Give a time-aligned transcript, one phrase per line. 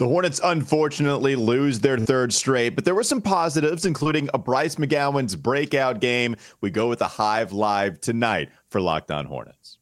[0.00, 4.76] The Hornets unfortunately lose their third straight, but there were some positives, including a Bryce
[4.76, 6.36] McGowens breakout game.
[6.62, 9.76] We go with the Hive Live tonight for Locked On Hornets.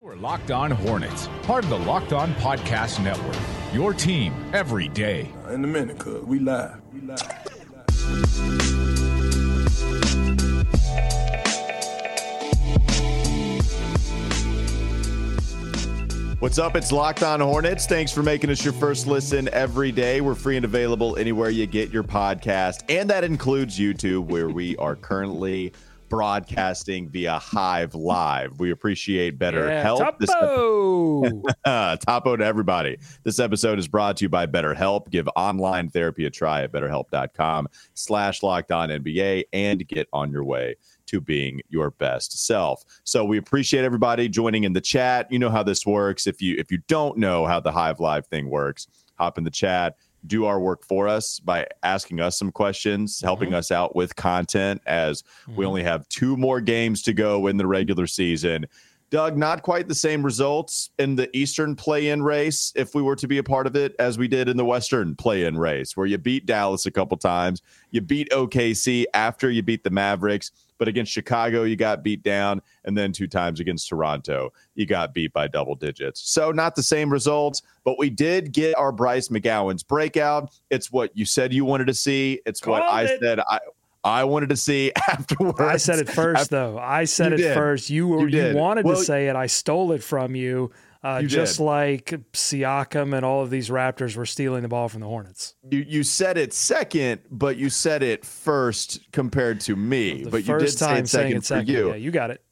[0.00, 3.36] We're Locked On Hornets, part of the Locked On Podcast Network.
[3.72, 5.32] Your team every day.
[5.50, 6.74] In a minute, cuz we live.
[6.92, 7.22] We live.
[7.54, 8.69] We live.
[16.40, 16.74] What's up?
[16.74, 17.84] It's Locked On Hornets.
[17.84, 20.22] Thanks for making us your first listen every day.
[20.22, 24.74] We're free and available anywhere you get your podcast, and that includes YouTube, where we
[24.78, 25.74] are currently
[26.08, 28.58] broadcasting via Hive Live.
[28.58, 30.18] We appreciate better yeah, help.
[30.18, 31.42] Topo.
[32.06, 32.96] Topo to everybody.
[33.22, 35.10] This episode is brought to you by BetterHelp.
[35.10, 40.44] Give online therapy a try at betterhelp.com slash locked on NBA and get on your
[40.44, 40.76] way
[41.10, 42.84] to being your best self.
[43.04, 45.30] So we appreciate everybody joining in the chat.
[45.30, 46.26] You know how this works.
[46.26, 49.50] If you if you don't know how the Hive Live thing works, hop in the
[49.50, 49.96] chat
[50.26, 53.56] do our work for us by asking us some questions, helping mm-hmm.
[53.56, 55.56] us out with content as mm-hmm.
[55.56, 58.66] we only have two more games to go in the regular season.
[59.10, 63.16] Doug, not quite the same results in the Eastern play in race, if we were
[63.16, 65.96] to be a part of it, as we did in the Western play in race,
[65.96, 67.60] where you beat Dallas a couple times.
[67.90, 70.52] You beat OKC after you beat the Mavericks.
[70.78, 72.62] But against Chicago, you got beat down.
[72.86, 76.22] And then two times against Toronto, you got beat by double digits.
[76.30, 80.50] So not the same results, but we did get our Bryce McGowens breakout.
[80.70, 82.40] It's what you said you wanted to see.
[82.46, 83.20] It's Called what I it.
[83.20, 83.58] said I
[84.02, 85.60] I wanted to see afterwards.
[85.60, 86.78] I said it first, After, though.
[86.78, 87.54] I said it did.
[87.54, 87.90] first.
[87.90, 89.36] You were you, you wanted well, to say it.
[89.36, 90.70] I stole it from you.
[91.02, 91.64] Uh, just did.
[91.64, 95.54] like Siakam and all of these Raptors were stealing the ball from the Hornets.
[95.70, 100.24] You you said it second, but you said it first compared to me.
[100.24, 101.88] The but you did say it second, it second for you.
[101.90, 102.42] Yeah, you got it.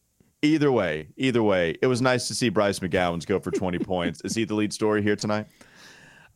[0.41, 4.21] Either way, either way, it was nice to see Bryce McGowens go for 20 points.
[4.25, 5.47] Is he the lead story here tonight?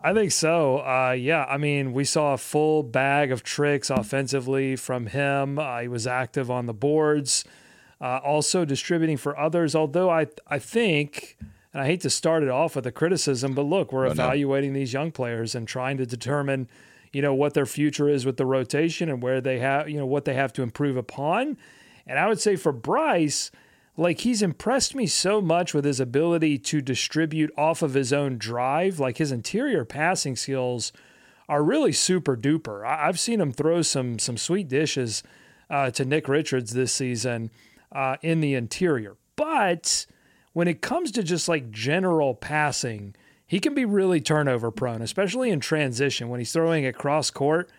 [0.04, 0.78] I think so.
[0.78, 5.58] Uh, yeah, I mean, we saw a full bag of tricks offensively from him.
[5.58, 7.44] Uh, he was active on the boards,
[8.00, 9.76] uh, also distributing for others.
[9.76, 11.38] Although I, I think
[11.72, 14.72] and I hate to start it off with a criticism, but look, we're oh, evaluating
[14.72, 14.78] no.
[14.78, 16.68] these young players and trying to determine,
[17.12, 20.06] you know, what their future is with the rotation and where they have, you know,
[20.06, 21.56] what they have to improve upon.
[22.06, 23.50] And I would say for Bryce,
[23.96, 28.38] like he's impressed me so much with his ability to distribute off of his own
[28.38, 28.98] drive.
[28.98, 30.92] Like his interior passing skills
[31.48, 32.86] are really super duper.
[32.86, 35.22] I- have seen him throw some some sweet dishes
[35.68, 37.50] uh, to Nick Richards this season
[37.90, 40.06] uh, in the interior, but
[40.52, 43.14] when it comes to just like general passing,
[43.46, 47.70] he can be really turnover prone, especially in transition when he's throwing it cross court.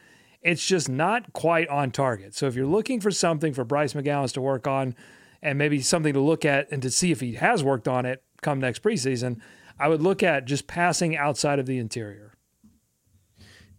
[0.42, 2.36] It's just not quite on target.
[2.36, 4.96] So if you're looking for something for Bryce McGowens to work on
[5.44, 8.24] and maybe something to look at and to see if he has worked on it
[8.42, 9.40] come next preseason,
[9.78, 12.34] I would look at just passing outside of the interior.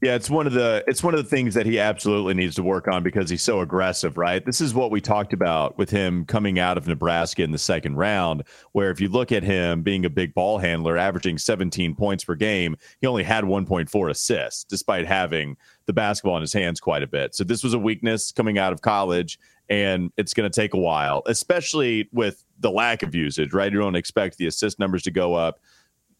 [0.03, 2.63] Yeah, it's one of the it's one of the things that he absolutely needs to
[2.63, 4.45] work on because he's so aggressive, right?
[4.45, 7.97] This is what we talked about with him coming out of Nebraska in the second
[7.97, 8.43] round,
[8.73, 12.35] where if you look at him being a big ball handler, averaging 17 points per
[12.35, 17.07] game, he only had 1.4 assists despite having the basketball in his hands quite a
[17.07, 17.35] bit.
[17.35, 19.39] So this was a weakness coming out of college
[19.69, 23.73] and it's going to take a while, especially with the lack of usage, right?
[23.73, 25.61] You don't expect the assist numbers to go up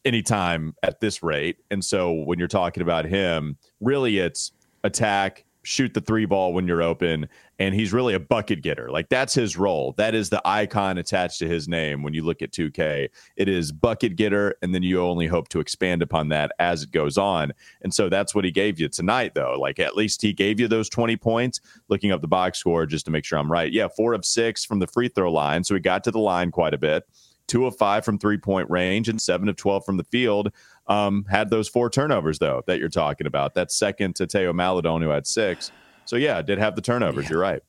[0.03, 1.57] anytime at this rate.
[1.71, 4.51] And so when you're talking about him, really it's
[4.83, 7.27] attack, shoot the three ball when you're open,
[7.59, 8.89] and he's really a bucket getter.
[8.89, 9.93] Like that's his role.
[9.97, 13.09] That is the icon attached to his name when you look at 2K.
[13.35, 16.91] It is bucket getter, and then you only hope to expand upon that as it
[16.91, 17.51] goes on.
[17.81, 19.57] And so that's what he gave you tonight, though.
[19.59, 21.59] Like at least he gave you those 20 points.
[21.89, 23.71] Looking up the box score just to make sure I'm right.
[23.71, 25.63] Yeah, four of six from the free throw line.
[25.63, 27.03] So he got to the line quite a bit
[27.47, 30.51] two of five from three point range and seven of 12 from the field.
[30.87, 33.53] Um, had those four turnovers, though, that you're talking about.
[33.53, 35.71] That's second to Teo Maledon, who had six.
[36.05, 37.25] So, yeah, did have the turnovers.
[37.25, 37.31] Yeah.
[37.31, 37.61] You're right.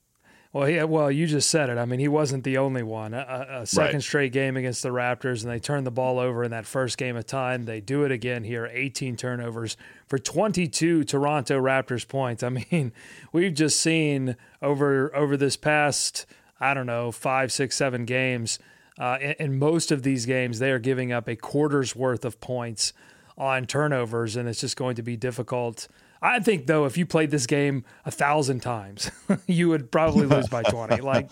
[0.52, 1.76] Well, yeah, well, you just said it.
[1.76, 3.12] I mean, he wasn't the only one.
[3.12, 4.02] A, a second right.
[4.02, 7.14] straight game against the Raptors, and they turned the ball over in that first game
[7.14, 7.64] of time.
[7.64, 9.76] They do it again here 18 turnovers
[10.06, 12.42] for 22 Toronto Raptors points.
[12.42, 12.92] I mean,
[13.32, 16.24] we've just seen over over this past,
[16.58, 18.58] I don't know, five, six, seven games–
[18.98, 22.40] uh, in, in, most of these games, they are giving up a quarter's worth of
[22.40, 22.92] points
[23.36, 25.88] on turnovers, and it's just going to be difficult.
[26.22, 29.10] I think, though, if you played this game a thousand times,
[29.46, 31.00] you would probably lose by 20.
[31.02, 31.30] Like,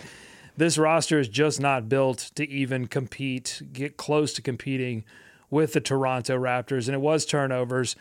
[0.56, 5.05] this roster is just not built to even compete, get close to competing
[5.50, 6.87] with the Toronto Raptors.
[6.87, 7.96] And it was turnovers.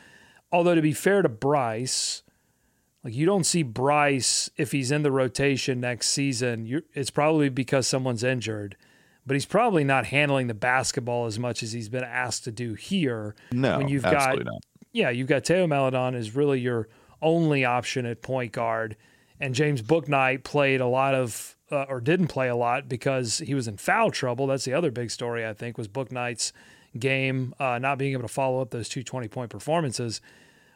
[0.51, 2.21] Although, to be fair to Bryce,
[3.04, 6.83] like you don't see Bryce if he's in the rotation next season.
[6.94, 8.75] it's probably because someone's injured
[9.25, 12.73] but he's probably not handling the basketball as much as he's been asked to do
[12.73, 13.35] here.
[13.51, 14.63] No, when you've got not.
[14.91, 16.87] yeah, you've got Theo Maledon is really your
[17.21, 18.97] only option at point guard,
[19.39, 23.53] and James Bouknight played a lot of uh, or didn't play a lot because he
[23.53, 24.47] was in foul trouble.
[24.47, 26.53] That's the other big story I think was Bouknight's
[26.97, 30.21] game uh, not being able to follow up those two 20 point performances.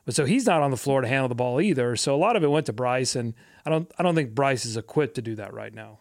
[0.05, 1.95] But so he's not on the floor to handle the ball either.
[1.97, 3.33] So a lot of it went to Bryce, and
[3.65, 5.99] I don't I don't think Bryce is equipped to do that right now.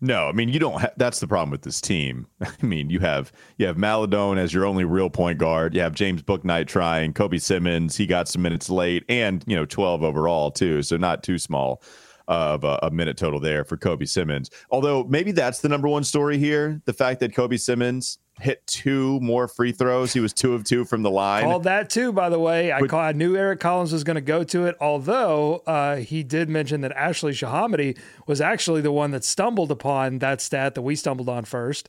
[0.00, 0.80] No, I mean you don't.
[0.80, 2.26] Ha- that's the problem with this team.
[2.40, 5.74] I mean you have you have Maledon as your only real point guard.
[5.74, 7.12] You have James Bouknight trying.
[7.12, 11.22] Kobe Simmons he got some minutes late, and you know twelve overall too, so not
[11.22, 11.82] too small
[12.26, 14.48] of a, a, minute total there for Kobe Simmons.
[14.70, 19.20] Although maybe that's the number one story here: the fact that Kobe Simmons hit two
[19.20, 20.12] more free throws.
[20.12, 21.44] He was two of two from the line.
[21.44, 22.72] Called that too, by the way.
[22.72, 26.22] I, call, I knew Eric Collins was going to go to it, although uh, he
[26.22, 30.82] did mention that Ashley ShahAhmadi was actually the one that stumbled upon that stat that
[30.82, 31.88] we stumbled on first.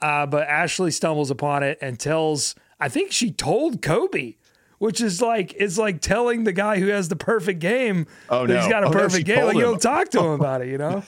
[0.00, 4.34] Uh, but Ashley stumbles upon it and tells, I think she told Kobe
[4.82, 8.58] which is like it's like telling the guy who has the perfect game oh, no.
[8.58, 9.44] he's got a oh, perfect no, game.
[9.44, 9.60] Like him.
[9.60, 11.04] you don't talk to him about it, you know.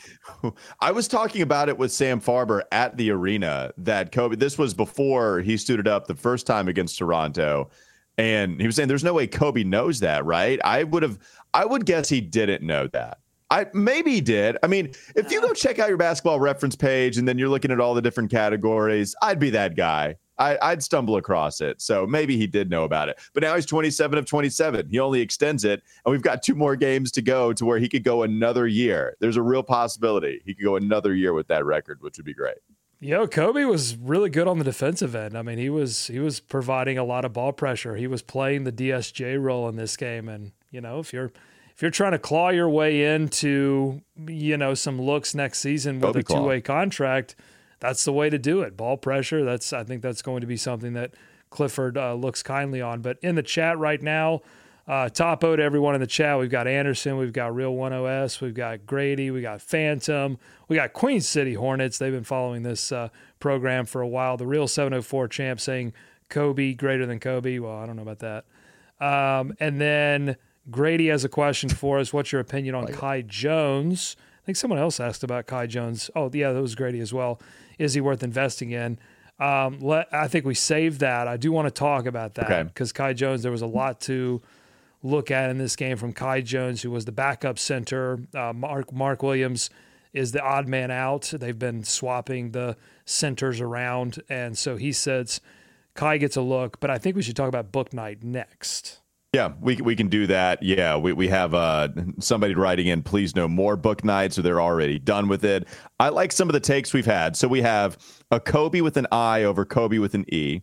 [0.81, 4.37] I was talking about it with Sam Farber at the arena that Kobe.
[4.37, 7.69] This was before he suited up the first time against Toronto,
[8.17, 11.19] and he was saying, "There's no way Kobe knows that, right?" I would have,
[11.53, 13.19] I would guess he didn't know that.
[13.51, 14.57] I maybe he did.
[14.63, 17.73] I mean, if you go check out your basketball reference page and then you're looking
[17.73, 20.15] at all the different categories, I'd be that guy.
[20.39, 21.81] I, would stumble across it.
[21.81, 23.19] So maybe he did know about it.
[23.33, 24.89] But now he's 27 of 27.
[24.91, 25.83] He only extends it.
[26.05, 29.17] And we've got two more games to go to where he could go another year.
[29.21, 32.35] There's a real possibility he could go another year with that record, which would be
[32.35, 32.59] great.
[33.01, 35.37] Yo, Kobe was really good on the defensive end.
[35.37, 37.97] I mean, he was he was providing a lot of ball pressure.
[37.97, 40.29] He was playing the DSJ role in this game.
[40.29, 41.31] And, you know, if you're
[41.75, 46.15] if you're trying to claw your way into, you know, some looks next season with
[46.15, 47.37] Kobe a two way contract–
[47.85, 48.79] that's the way to do it.
[48.79, 49.45] Ball pressure.
[49.45, 51.13] That's I think that's going to be something that
[51.51, 53.03] Clifford uh, looks kindly on.
[53.03, 54.41] But in the chat right now,
[54.89, 56.39] uh, top O to everyone in the chat.
[56.39, 60.77] We've got Anderson, we've got Real One OS, we've got Grady, we got Phantom, we
[60.77, 61.99] got Queen City Hornets.
[61.99, 64.39] They've been following this uh, program for a while.
[64.39, 65.93] The Real 704 champ saying
[66.31, 67.59] Kobe greater than Kobe.
[67.59, 68.47] Well, I don't know about that.
[68.99, 70.37] Um, and then
[70.71, 72.15] Grady has a question for us.
[72.15, 74.17] What's your opinion on Kai Jones?
[74.43, 76.11] I think someone else asked about Kai Jones.
[76.17, 77.41] Oh, yeah, that was Grady as well
[77.79, 78.99] is he worth investing in?
[79.39, 81.27] Um, let, I think we saved that.
[81.27, 82.99] I do want to talk about that because okay.
[82.99, 84.41] Kai Jones, there was a lot to
[85.03, 88.21] look at in this game from Kai Jones, who was the backup center.
[88.35, 89.71] Uh, Mark Mark Williams
[90.13, 91.33] is the odd man out.
[91.37, 95.41] They've been swapping the centers around, and so he says
[95.95, 96.79] Kai gets a look.
[96.79, 99.01] But I think we should talk about Bouknight next.
[99.35, 100.63] Yeah, we we can do that.
[100.63, 101.89] Yeah, we, we have uh,
[102.21, 105.67] somebody writing in, please no more Bouknight, so they're already done with it.
[105.99, 107.37] I like some of the takes we've had.
[107.37, 107.99] So we have
[108.31, 110.63] a Kobe with an I over Kobe with an E.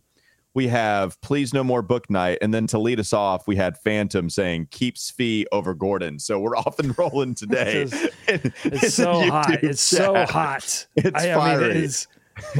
[0.54, 2.38] We have please no more Bouknight.
[2.42, 6.18] And then to lead us off, we had Phantom saying keeps fee over Gordon.
[6.18, 7.82] So we're off and rolling today.
[8.28, 9.62] it's, it's so hot.
[9.62, 9.98] It's chat.
[9.98, 10.86] so hot.
[10.96, 11.64] It's I, fiery.
[11.64, 12.06] I mean, it is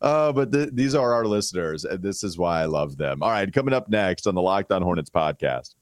[0.00, 3.22] uh, but th- these are our listeners, and this is why I love them.
[3.22, 5.74] All right, coming up next on the Locked On Hornets podcast.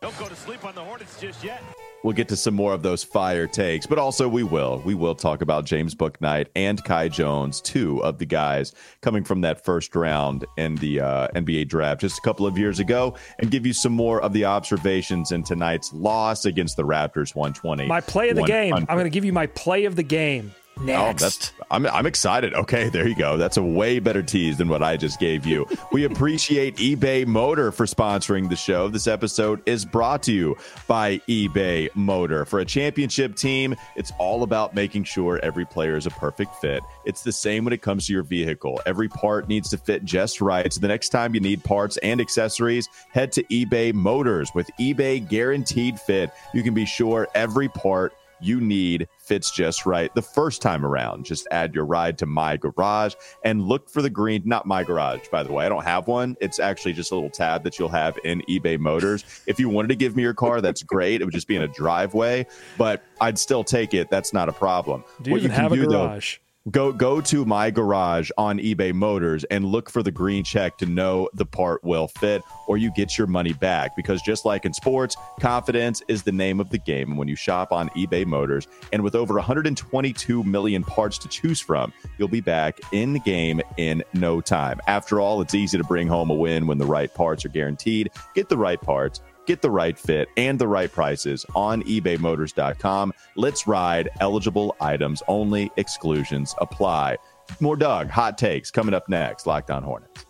[0.00, 1.60] Don't go to sleep on the Hornets just yet.
[2.04, 4.80] We'll get to some more of those fire takes, but also we will.
[4.84, 9.40] We will talk about James Bouknight and Kai Jones, two of the guys coming from
[9.40, 13.50] that first round in the uh, NBA draft just a couple of years ago, and
[13.50, 17.86] give you some more of the observations in tonight's loss against the Raptors 120.
[17.86, 18.74] My play of the game.
[18.74, 20.54] I'm going to give you my play of the game.
[20.80, 21.00] Next.
[21.00, 22.54] Oh, that's I'm I'm excited.
[22.54, 23.36] Okay, there you go.
[23.36, 25.66] That's a way better tease than what I just gave you.
[25.92, 28.88] we appreciate eBay Motor for sponsoring the show.
[28.88, 30.56] This episode is brought to you
[30.86, 32.44] by eBay Motor.
[32.44, 36.82] For a championship team, it's all about making sure every player is a perfect fit.
[37.04, 38.80] It's the same when it comes to your vehicle.
[38.86, 40.72] Every part needs to fit just right.
[40.72, 44.50] So the next time you need parts and accessories, head to eBay Motors.
[44.54, 50.14] With eBay Guaranteed Fit, you can be sure every part you need fits just right
[50.14, 51.24] the first time around.
[51.24, 53.14] Just add your ride to My Garage
[53.44, 55.66] and look for the green, not My Garage, by the way.
[55.66, 56.36] I don't have one.
[56.40, 59.24] It's actually just a little tab that you'll have in eBay Motors.
[59.46, 61.20] If you wanted to give me your car, that's great.
[61.20, 64.10] It would just be in a driveway, but I'd still take it.
[64.10, 65.04] That's not a problem.
[65.22, 66.38] Do you what even you have a do, garage?
[66.38, 70.76] Though, Go go to my garage on eBay Motors and look for the green check
[70.78, 74.64] to know the part will fit or you get your money back because just like
[74.64, 78.66] in sports, confidence is the name of the game when you shop on eBay Motors
[78.92, 83.62] and with over 122 million parts to choose from, you'll be back in the game
[83.76, 84.80] in no time.
[84.88, 88.10] After all, it's easy to bring home a win when the right parts are guaranteed.
[88.34, 93.14] Get the right parts Get the right fit and the right prices on ebaymotors.com.
[93.34, 94.10] Let's ride.
[94.20, 95.70] Eligible items only.
[95.78, 97.16] Exclusions apply.
[97.58, 99.46] More Doug, hot takes coming up next.
[99.46, 100.27] Locked on Hornets.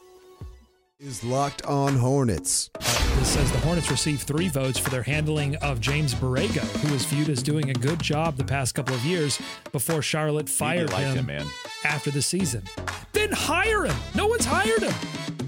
[1.00, 2.70] Is Locked On Hornets.
[2.80, 7.04] This says the Hornets received three votes for their handling of James Borrego, who was
[7.04, 9.40] viewed as doing a good job the past couple of years
[9.70, 11.46] before Charlotte fired liked him, him, man.
[11.84, 12.64] after the season.
[13.12, 13.94] Then hire him.
[14.16, 14.94] No one's hired him.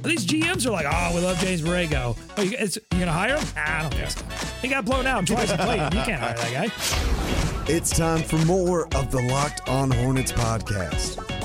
[0.02, 2.16] These GMs are like, oh, we love James Borrego.
[2.36, 3.44] Oh, you, it's, you gonna hire him?
[3.56, 4.24] Ah, I don't think so.
[4.62, 5.82] He got blown out twice in playing.
[5.82, 7.72] You can't hire that guy.
[7.72, 11.39] It's time for more of the Locked On Hornets podcast.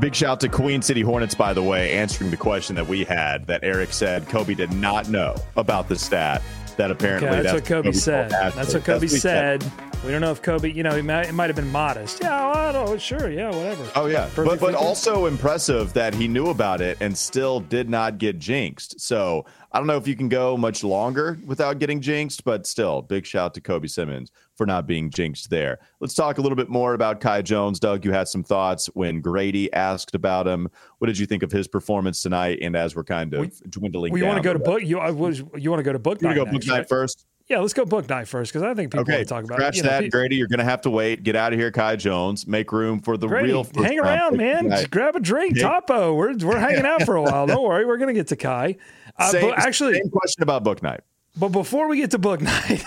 [0.00, 3.46] Big shout to Queen City Hornets, by the way, answering the question that we had
[3.46, 6.42] that Eric said Kobe did not know about the stat
[6.76, 8.30] that apparently Okay, that's, what Kobe told said.
[8.30, 9.64] That's what Kobe he said.
[10.04, 12.20] We don't know if Kobe, you know, he might, it might have been modest.
[12.20, 13.88] Yeah, well, I don't, sure, yeah, whatever.
[13.94, 14.76] Oh yeah, Perfect but but weekend.
[14.76, 19.00] also impressive that he knew about it and still did not get jinxed.
[19.00, 23.00] So I don't know if you can go much longer without getting jinxed, but still,
[23.00, 25.78] big shout to Kobe Simmons for not being jinxed there.
[26.00, 27.80] Let's talk a little bit more about Kai Jones.
[27.80, 30.68] Doug, you had some thoughts when Grady asked about him.
[30.98, 32.58] What did you think of his performance tonight?
[32.62, 34.82] And as we're kind of dwindling, Well, you want to go to book?
[34.82, 36.34] You, I was, you want to go to book You night?
[36.34, 36.88] to go Bouknight right?
[36.88, 37.26] first?
[37.46, 39.78] Yeah, let's go Bouknight first because I think people Okay, want to talk about scratch
[39.78, 39.82] it.
[39.84, 40.36] Know, that, pe- Grady.
[40.36, 41.24] You're going to have to wait.
[41.24, 42.46] Get out of here, Kai Jones.
[42.46, 43.64] Make room for the Grady, real.
[43.64, 44.62] first hang around, man.
[44.62, 44.90] tonight.
[44.90, 45.56] Grab a drink.
[45.56, 45.68] Yeah.
[45.80, 46.14] Topo.
[46.14, 47.46] We're we're hanging out for a while.
[47.46, 47.84] Don't worry.
[47.84, 48.76] We're gonna get to Kai.
[49.18, 51.00] Uh, Same- but actually, same question about Bouknight.
[51.36, 52.82] but before we get to book night,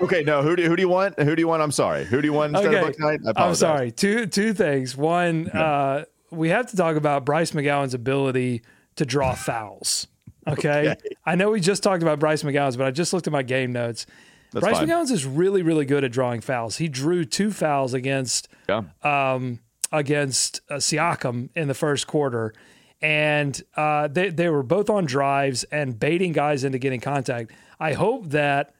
[0.00, 0.42] Okay, no.
[0.42, 1.18] Who do who do you want?
[1.18, 1.62] Who do you want?
[1.62, 2.04] I'm sorry.
[2.04, 3.32] Who do you want instead okay, of Bouknight?
[3.36, 3.90] I I'm sorry.
[3.90, 4.96] Two two things.
[4.96, 8.62] One, uh, we have to talk about Bryce McGowens ability
[8.96, 10.06] to draw fouls.
[10.48, 10.90] Okay?
[10.90, 10.96] Okay.
[11.24, 13.72] I know we just talked about Bryce McGowens, but I just looked at my game
[13.72, 14.06] notes.
[14.52, 14.86] That's Bryce fine.
[14.86, 16.76] McGowens is really, really good at drawing fouls.
[16.76, 18.82] He drew two fouls against Yeah.
[19.02, 19.58] um,
[19.90, 22.54] against uh, Siakam in the first quarter,
[23.02, 27.50] and uh, they they were both on drives and baiting guys into getting contact.
[27.80, 28.72] I hope that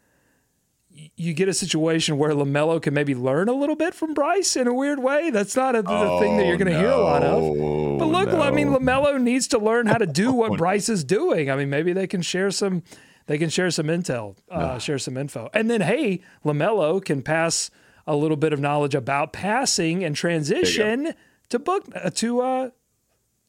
[1.16, 4.66] you get a situation where Lamelo can maybe learn a little bit from Bryce in
[4.66, 5.30] a weird way.
[5.30, 7.98] That's not a, the thing that you're going to hear a lot of.
[7.98, 8.78] But look, I mean, no.
[8.78, 11.50] Lamelo needs to learn how to do what Bryce is doing.
[11.50, 12.82] I mean, maybe they can share some,
[13.26, 17.70] they can share some intel, uh, share some info, and then hey, Lamelo can pass
[18.06, 21.12] a little bit of knowledge about passing and transition
[21.48, 22.70] to book uh, to uh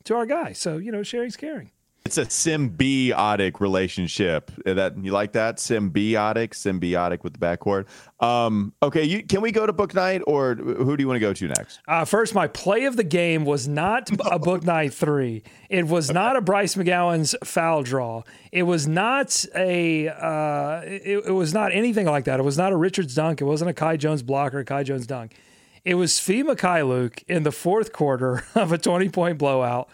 [0.04, 0.54] to our guy.
[0.54, 1.72] So you know, sharing's caring.
[2.08, 4.50] It's a symbiotic relationship.
[4.66, 7.86] Uh, That you like that symbiotic, symbiotic with the backcourt.
[8.24, 11.34] Um, okay, you can we go to Bouknight or who do you want to go
[11.34, 11.82] to next?
[11.86, 15.44] Uh, first, my play of the game was not a Bouknight three.
[15.70, 18.24] It was not a Bryce McGowens foul draw.
[18.54, 20.08] It was not a.
[20.08, 22.40] Uh, it, it was not anything like that.
[22.40, 23.42] It was not a Richards dunk.
[23.42, 25.36] It wasn't a Kai Jones block or a Kai Jones dunk.
[25.84, 29.90] It was Svi Mykhailiuk in the fourth quarter of a 20 point blowout.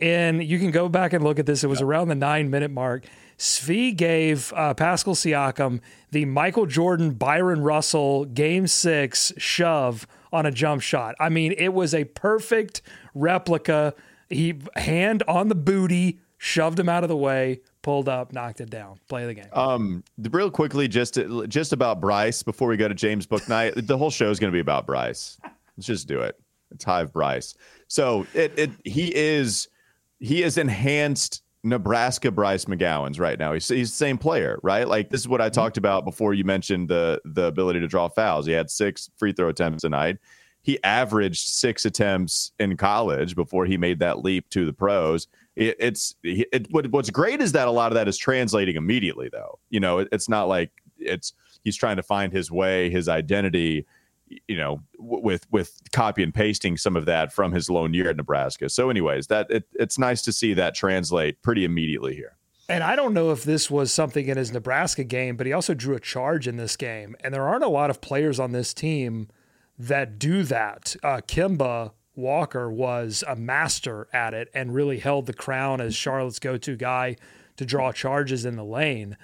[0.00, 1.64] And you can go back and look at this.
[1.64, 3.04] It was around the nine minute mark.
[3.38, 10.50] Svi gave uh, Pascal Siakam the Michael Jordan, Bryon Russell game six shove on a
[10.50, 11.14] jump shot.
[11.20, 12.82] I mean, it was a perfect
[13.14, 13.94] replica.
[14.28, 18.70] He hand on the booty, shoved him out of the way, pulled up, knocked it
[18.70, 18.98] down.
[19.08, 19.46] Play the game.
[19.52, 23.86] Um, real quickly, just just about Bryce before we go to James Bouknight.
[23.86, 25.38] the whole show is going to be about Bryce.
[25.76, 26.38] Let's just do it.
[26.70, 27.54] It's Hive Bryce.
[27.86, 29.68] So it it he is
[30.18, 33.52] he is enhanced Nebraska Bryce McGowens right now.
[33.52, 34.86] He's he's the same player, right?
[34.86, 35.54] Like this is what I mm-hmm.
[35.54, 38.46] talked about before you mentioned the the ability to draw fouls.
[38.46, 40.18] He had six free throw attempts tonight.
[40.62, 45.26] He averaged six attempts in college before he made that leap to the pros.
[45.56, 49.28] It, it's it, what, what's great is that a lot of that is translating immediately,
[49.32, 49.58] though.
[49.70, 51.32] You know, it, it's not like it's
[51.64, 53.86] he's trying to find his way, his identity.
[54.46, 58.16] You know, with with copy and pasting some of that from his lone year at
[58.16, 58.68] Nebraska.
[58.68, 62.36] So, anyways, that it, it's nice to see that translate pretty immediately here.
[62.68, 65.72] And I don't know if this was something in his Nebraska game, but he also
[65.72, 67.16] drew a charge in this game.
[67.24, 69.28] And there aren't a lot of players on this team
[69.78, 70.94] that do that.
[71.02, 76.38] Uh, Kemba Walker was a master at it and really held the crown as Charlotte's
[76.38, 77.16] go to guy
[77.56, 79.16] to draw charges in the lane.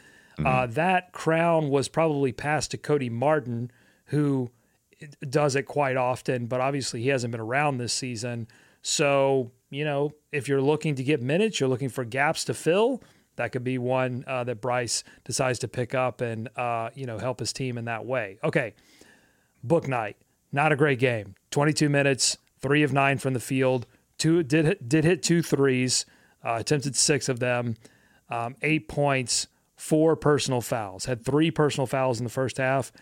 [0.45, 3.71] Uh, that crown was probably passed to Cody Martin,
[4.07, 4.51] who
[5.29, 8.49] does it quite often, but obviously he hasn't been around this season.
[8.83, 13.03] So, you know, if you're looking to get minutes, you're looking for gaps to fill,
[13.37, 17.19] that could be one uh, that Bryce decides to pick up and, uh, you know,
[17.19, 18.39] help his team in that way.
[18.45, 18.75] Okay.
[19.67, 20.15] Bouknight.
[20.53, 21.35] Not a great game.
[21.51, 23.87] 22 minutes, three of nine from the field.
[24.19, 26.07] Two did did hit two threes,
[26.45, 27.77] uh, attempted six of them,
[28.31, 31.07] um, eight points, four personal fouls.
[31.07, 32.93] Had three personal fouls in the first half.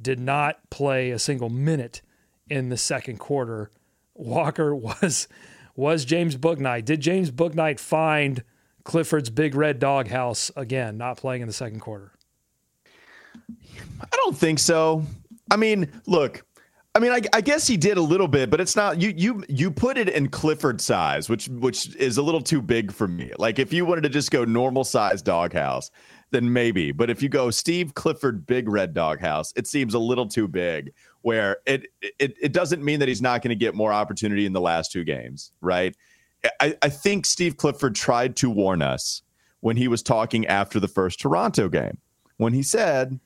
[0.00, 2.02] Did not play a single minute
[2.48, 3.70] in the second quarter.
[4.14, 5.28] Walker was
[5.76, 6.84] was James Bouknight.
[6.84, 8.42] Did James Bouknight find
[8.84, 10.98] Clifford's big red dog house again?
[10.98, 12.12] Not playing in the second quarter.
[14.00, 15.04] I don't think so.
[15.50, 16.44] I mean, look,
[16.94, 19.14] I mean, I, I, guess he did a little bit, but it's not you.
[19.16, 23.06] You you put it in Clifford size, which which is a little too big for
[23.06, 23.30] me.
[23.38, 25.90] Like if you wanted to just go normal size doghouse,
[26.30, 26.92] then maybe.
[26.92, 30.92] But if you go Steve Clifford big red doghouse, it seems a little too big.
[31.22, 34.52] Where it it it doesn't mean that he's not going to get more opportunity in
[34.52, 35.96] the last two games, right?
[36.60, 39.22] I, I think Steve Clifford tried to warn us
[39.60, 41.98] when he was talking after the first Toronto game
[42.38, 43.20] when he said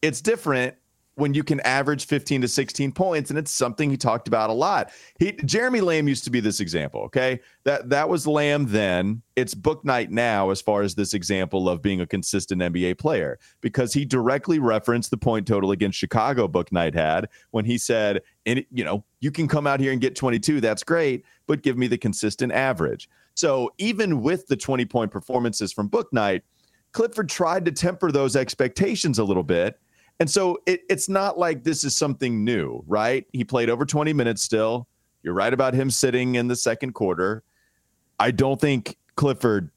[0.00, 0.74] it's different
[1.14, 4.52] when you can average 15 to 16 points and it's something he talked about a
[4.52, 4.90] lot.
[5.18, 7.40] He Jeremy Lamb used to be this example, okay?
[7.64, 9.22] That that was Lamb then.
[9.36, 13.92] It's Bouknight now as far as this example of being a consistent NBA player because
[13.92, 18.84] he directly referenced the point total against Chicago Bouknight had when he said, and you
[18.84, 21.98] know, you can come out here and get 22, that's great, but give me the
[21.98, 23.08] consistent average.
[23.34, 26.42] So, even with the 20 point performances from Bouknight
[26.92, 29.80] Clifford tried to temper those expectations a little bit.
[30.22, 33.26] And so it, it's not like this is something new, right?
[33.32, 34.86] He played over 20 minutes still.
[35.24, 37.42] You're right about him sitting in the second quarter.
[38.20, 39.72] I don't think Clifford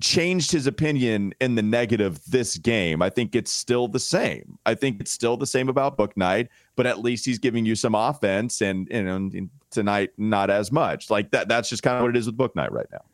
[0.00, 3.02] changed his opinion in the negative this game.
[3.02, 4.58] I think it's still the same.
[4.64, 7.94] I think it's still the same about Bouknight, but at least he's giving you some
[7.94, 9.30] offense and you know
[9.68, 11.10] tonight not as much.
[11.10, 13.04] Like that that's just kind of what it is with Bouknight right now.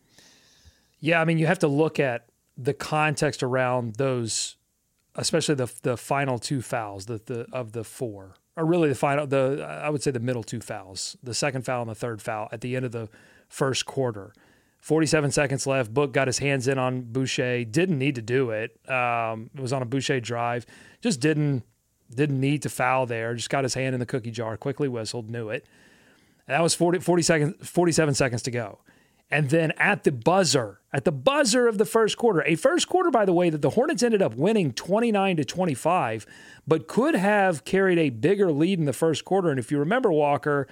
[1.00, 4.54] Yeah, I mean you have to look at the context around those,
[5.16, 9.26] especially the the final two fouls, the, the of the four, or really the final
[9.26, 12.48] the I would say the middle two fouls, the second foul and the third foul
[12.52, 13.08] at the end of the
[13.48, 14.32] first quarter.
[14.80, 15.92] 47 seconds left.
[15.92, 17.64] Book got his hands in on Boucher.
[17.64, 18.78] Didn't need to do it.
[18.90, 20.64] Um, it was on a Boucher drive.
[21.02, 21.64] Just didn't
[22.14, 23.34] didn't need to foul there.
[23.34, 24.56] Just got his hand in the cookie jar.
[24.56, 25.30] Quickly whistled.
[25.30, 25.66] Knew it.
[26.48, 28.80] And that was 40, 40 seconds, 47 seconds to go.
[29.30, 33.10] And then at the buzzer, at the buzzer of the first quarter, a first quarter,
[33.10, 36.26] by the way, that the Hornets ended up winning 29 to 25,
[36.66, 39.50] but could have carried a bigger lead in the first quarter.
[39.50, 40.66] And if you remember, Walker,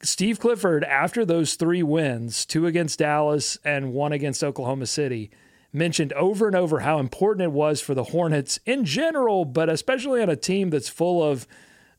[0.00, 5.30] Steve Clifford, after those three wins, two against Dallas and one against Oklahoma City,
[5.72, 10.22] mentioned over and over how important it was for the Hornets in general, but especially
[10.22, 11.48] on a team that's full of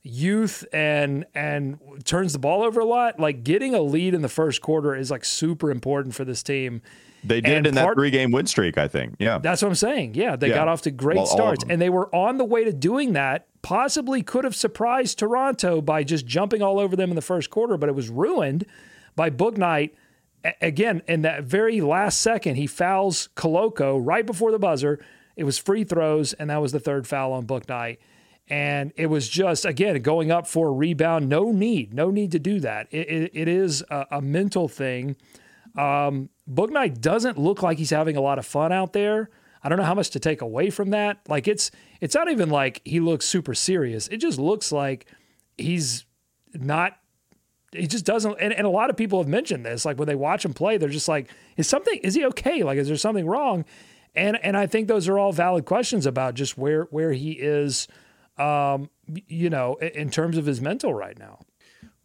[0.03, 4.29] youth and and turns the ball over a lot, like getting a lead in the
[4.29, 6.81] first quarter is like super important for this team.
[7.23, 9.15] They did and in part, that three game win streak, I think.
[9.17, 9.37] Yeah.
[9.37, 10.15] That's what I'm saying.
[10.15, 10.35] Yeah.
[10.35, 10.55] They yeah.
[10.55, 13.47] got off to great well, starts and they were on the way to doing that.
[13.61, 17.77] Possibly could have surprised Toronto by just jumping all over them in the first quarter,
[17.77, 18.65] but it was ruined
[19.15, 19.91] by Bouknight.
[20.61, 24.99] Again, in that very last second, he fouls Koloko right before the buzzer.
[25.37, 27.99] It was free throws, and that was the third foul on Bouknight.
[28.49, 31.29] And it was just, again, going up for a rebound.
[31.29, 32.87] No need, no need to do that.
[32.91, 35.15] it, it, it is a, a, mental thing.
[35.77, 39.29] Um, Bouknight doesn't look like he's having a lot of fun out there.
[39.63, 41.19] I don't know how much to take away from that.
[41.27, 44.07] Like it's it's not even like he looks super serious.
[44.09, 45.07] It just looks like
[45.57, 46.05] he's
[46.53, 46.97] not
[47.71, 49.85] he just doesn't and, and a lot of people have mentioned this.
[49.85, 52.63] Like when they watch him play, they're just like, is something is he okay?
[52.63, 53.63] Like is there something wrong?
[54.15, 57.87] And and I think those are all valid questions about just where where he is
[58.37, 58.89] um,
[59.27, 61.39] you know, in terms of his mental right now.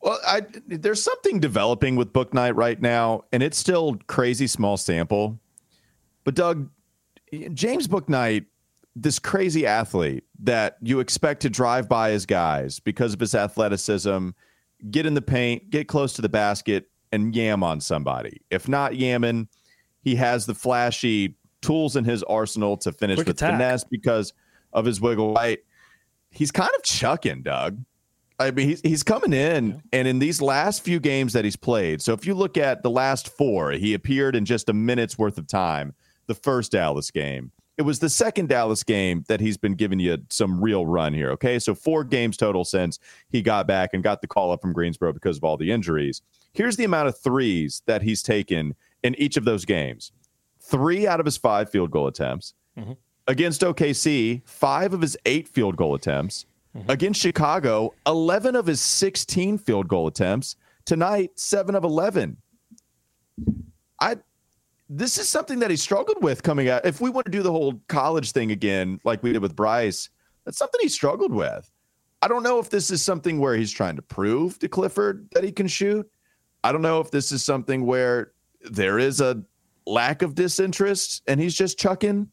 [0.01, 5.41] Well, I, there's something developing with Bouknight right now, and it's still crazy small sample.
[6.25, 6.71] But Doug,
[7.53, 8.47] James Bouknight,
[8.95, 14.31] this crazy athlete that you expect to drive by his guys because of his athleticism,
[14.91, 18.43] get in the paint, get close to the basket, and yam on somebody.
[18.51, 19.49] If not yamming,
[20.03, 23.53] he has the flashy tools in his arsenal to finish Quick with attack.
[23.53, 24.33] finesse because
[24.73, 25.59] of his wiggle right
[26.31, 27.85] he's kind of chucking, Doug.
[28.41, 32.01] I mean, he's he's coming in, and in these last few games that he's played.
[32.01, 35.39] So if you look at the last four, he appeared in just a minute's worth
[35.39, 35.95] of time.
[36.29, 40.19] The first Dallas game, it was the second Dallas game that he's been giving you
[40.31, 41.31] some real run here.
[41.33, 44.73] Okay, so four games total since he got back and got the call up from
[44.73, 46.23] Greensboro because of all the injuries.
[46.53, 50.13] Here's the amount of threes that he's taken in each of those games:
[50.61, 52.55] three out of his five field goal attempts.
[52.79, 52.93] Mm-hmm
[53.29, 56.47] Against OKC, five of his eight field goal attempts.
[56.75, 56.91] Mm-hmm.
[56.91, 60.57] Against Chicago, 11 of his 16 field goal attempts.
[60.87, 62.39] Tonight, seven of 11.
[64.01, 64.17] I
[64.91, 66.87] this is something that he struggled with coming out.
[66.87, 70.09] If we want to do the whole college thing again, like we did with Bryce,
[70.47, 71.71] that's something he struggled with.
[72.23, 75.45] I don't know if this is something where he's trying to prove to Clifford that
[75.45, 76.11] he can shoot.
[76.65, 79.43] I don't know if this is something where there is a
[79.87, 82.29] lack of disinterest and he's just chucking.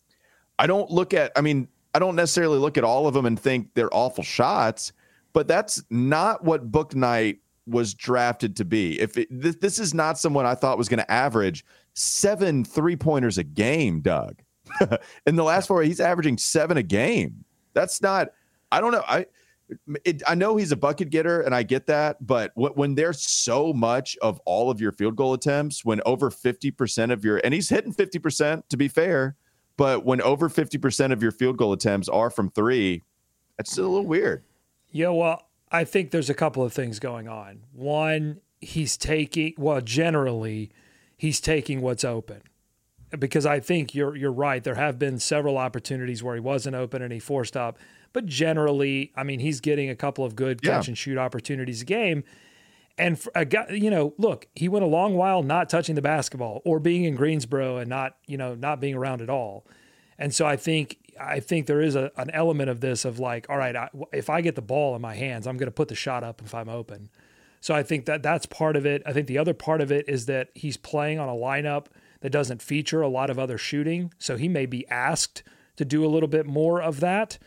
[0.59, 3.39] I don't look at, I mean, I don't necessarily look at all of them and
[3.39, 4.93] think they're awful shots,
[5.33, 8.99] but that's not what Bouknight was drafted to be.
[8.99, 12.95] If it, this, this is not someone I thought was going to average seven three
[12.95, 14.41] pointers a game, Doug.
[15.25, 17.43] In the last four, he's averaging seven a game.
[17.73, 18.29] That's not.
[18.71, 19.03] I don't know.
[19.07, 19.25] I
[20.03, 22.25] it, I know he's a bucket getter, and I get that.
[22.25, 27.11] But when there's so much of all of your field goal attempts, when over 50%
[27.11, 29.35] of your, and he's hitting 50% to be fair,
[29.77, 33.03] but when over 50% of your field goal attempts are from three,
[33.57, 34.43] that's still a little weird.
[34.91, 37.61] Yeah, well, I think there's a couple of things going on.
[37.73, 40.71] One, he's taking, well, generally,
[41.17, 42.41] he's taking what's open
[43.17, 44.63] because I think you're you're right.
[44.63, 47.77] There have been several opportunities where he wasn't open and he forced up,
[48.13, 50.91] but generally, I mean, he's getting a couple of good catch yeah.
[50.91, 52.23] and shoot opportunities a game.
[52.97, 56.61] And a guy, you know, look, he went a long while not touching the basketball
[56.63, 59.65] or being in Greensboro and not, you know, not being around at all.
[60.17, 63.49] And so I think I think there is a, an element of this of like,
[63.49, 65.87] all right, I, if I get the ball in my hands, I'm going to put
[65.87, 67.09] the shot up if I'm open.
[67.61, 69.01] So I think that that's part of it.
[69.05, 71.87] I think the other part of it is that he's playing on a lineup
[72.21, 74.13] that doesn't feature a lot of other shooting.
[74.19, 75.43] So he may be asked
[75.77, 77.37] to do a little bit more of that.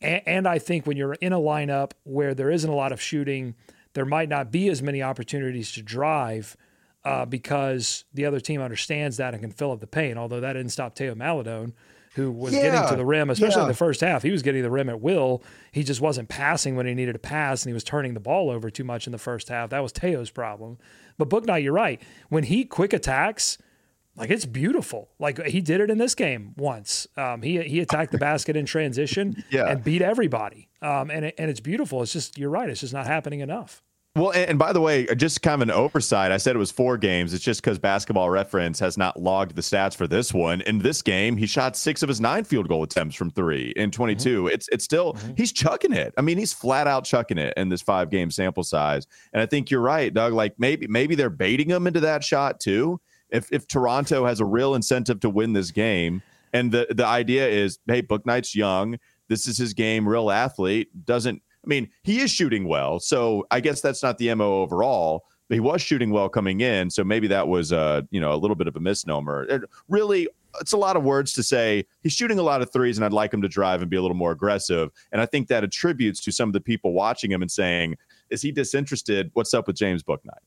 [0.00, 3.00] And, and I think when you're in a lineup where there isn't a lot of
[3.00, 3.54] shooting,
[3.94, 6.56] there might not be as many opportunities to drive
[7.04, 10.18] uh, because the other team understands that and can fill up the paint.
[10.18, 11.74] Although that didn't stop Teo Maledon,
[12.14, 13.62] who was yeah, getting to the rim, especially yeah.
[13.62, 14.22] in the first half.
[14.22, 15.42] He was getting the rim at will.
[15.72, 18.50] He just wasn't passing when he needed to pass, and he was turning the ball
[18.50, 19.70] over too much in the first half.
[19.70, 20.78] That was Teo's problem.
[21.16, 22.00] But Bouknight, you're right.
[22.28, 23.58] When he quick attacks–
[24.16, 25.10] like it's beautiful.
[25.18, 27.06] Like he did it in this game once.
[27.16, 29.66] Um, he he attacked the basket in transition yeah.
[29.66, 30.68] and beat everybody.
[30.82, 32.02] Um, and it, and it's beautiful.
[32.02, 32.68] It's just you're right.
[32.68, 33.82] It's just not happening enough.
[34.14, 36.32] Well, and, and, by the way, just kind of an oversight.
[36.32, 37.32] I said it was four games.
[37.32, 40.60] It's just because Basketball Reference has not logged the stats for this one.
[40.62, 43.90] In this game, he shot six of his nine field goal attempts from three in
[43.90, 44.42] 22.
[44.42, 44.54] Mm-hmm.
[44.54, 45.32] It's it's still mm-hmm.
[45.38, 46.12] he's chucking it.
[46.18, 49.06] I mean, he's flat out chucking it in this five game sample size.
[49.32, 50.34] And I think you're right, Doug.
[50.34, 53.00] Like maybe maybe they're baiting him into that shot too
[53.32, 57.48] if if Toronto has a real incentive to win this game, and the the idea
[57.48, 61.42] is, hey, Bouknight's young, this is his game, real athlete, doesn't.
[61.64, 65.24] I mean, he is shooting well, so I guess that's not the mo overall.
[65.48, 68.36] But he was shooting well coming in, so maybe that was a you know a
[68.36, 69.44] little bit of a misnomer.
[69.44, 70.28] It really,
[70.60, 73.12] it's a lot of words to say he's shooting a lot of threes, and I'd
[73.12, 74.90] like him to drive and be a little more aggressive.
[75.10, 77.96] And I think that attributes to some of the people watching him and saying,
[78.30, 79.30] "Is he disinterested?
[79.34, 80.40] What's up with James Bouknight?"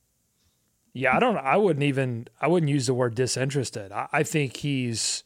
[0.98, 1.36] Yeah, I don't.
[1.36, 2.30] I wouldn't even.
[2.40, 3.92] I wouldn't use the word disinterested.
[3.92, 5.26] I, I think he's.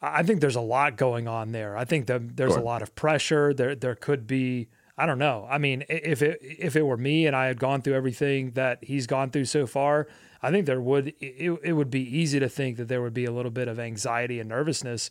[0.00, 1.76] I think there's a lot going on there.
[1.76, 2.62] I think that there's sure.
[2.62, 3.52] a lot of pressure.
[3.52, 4.68] There, there could be.
[4.96, 5.46] I don't know.
[5.50, 8.82] I mean, if it if it were me and I had gone through everything that
[8.82, 10.08] he's gone through so far,
[10.42, 13.26] I think there would it, it would be easy to think that there would be
[13.26, 15.10] a little bit of anxiety and nervousness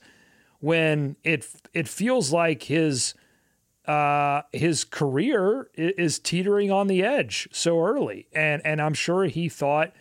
[0.59, 3.13] when it it feels like his
[3.87, 9.47] uh, his career is teetering on the edge so early, and and I'm sure he
[9.47, 9.93] thought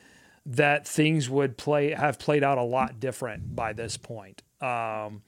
[0.45, 4.43] that things would play have played out a lot different by this point.
[4.61, 5.23] Um,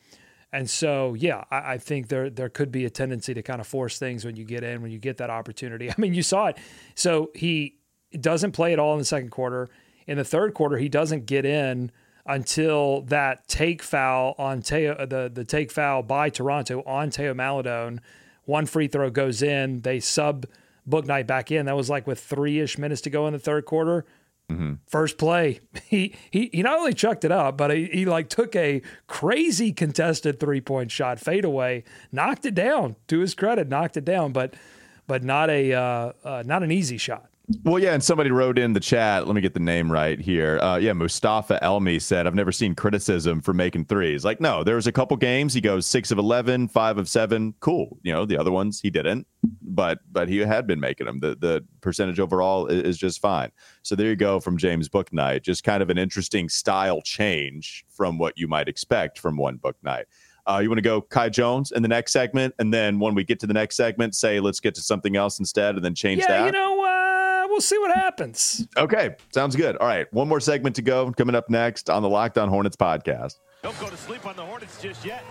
[0.52, 3.66] and so, yeah, I, I, think there there could be a tendency to kind of
[3.66, 5.90] force things when you get in, when you get that opportunity.
[5.90, 6.58] I mean, you saw it.
[6.94, 7.76] So he
[8.18, 9.68] doesn't play at all in the second quarter.
[10.06, 11.92] In the third quarter, he doesn't get in
[12.24, 18.00] until that take foul on Theo, the the take foul by Toronto on Teo Maledon
[18.48, 19.82] one free throw goes in.
[19.82, 20.46] They sub
[20.88, 21.66] Bouknight back in.
[21.66, 24.06] That was like with three ish minutes to go in the third quarter.
[24.50, 24.74] Mm-hmm.
[24.86, 28.56] First play, he, he he not only chucked it up, but he, he like took
[28.56, 32.96] a crazy contested three point shot, fadeaway, knocked it down.
[33.08, 34.54] To his credit, knocked it down, but
[35.06, 37.27] but not a uh, uh, not an easy shot.
[37.64, 39.26] Well, yeah, and somebody wrote in the chat.
[39.26, 40.58] Let me get the name right here.
[40.60, 44.22] Uh, yeah, Mustafa Elmi said, "I've never seen criticism for making threes.
[44.22, 47.54] Like, no, there was a couple games he goes six of 11, five of seven.
[47.60, 47.98] Cool.
[48.02, 49.26] You know, the other ones he didn't,
[49.62, 51.20] but but he had been making them.
[51.20, 53.50] The the percentage overall is, is just fine.
[53.82, 55.42] So there you go from James Bouknight.
[55.42, 60.04] Just kind of an interesting style change from what you might expect from one Bouknight.
[60.46, 63.24] Uh, you want to go Kai Jones in the next segment, and then when we
[63.24, 66.20] get to the next segment, say let's get to something else instead, and then change
[66.22, 66.46] yeah, that.
[66.46, 66.76] You know,
[67.48, 68.66] we'll see what happens.
[68.76, 69.76] Okay, sounds good.
[69.76, 71.10] All right, one more segment to go.
[71.12, 73.36] Coming up next on the Locked On Hornets podcast.
[73.62, 75.24] Don't go to sleep on the Hornets just yet.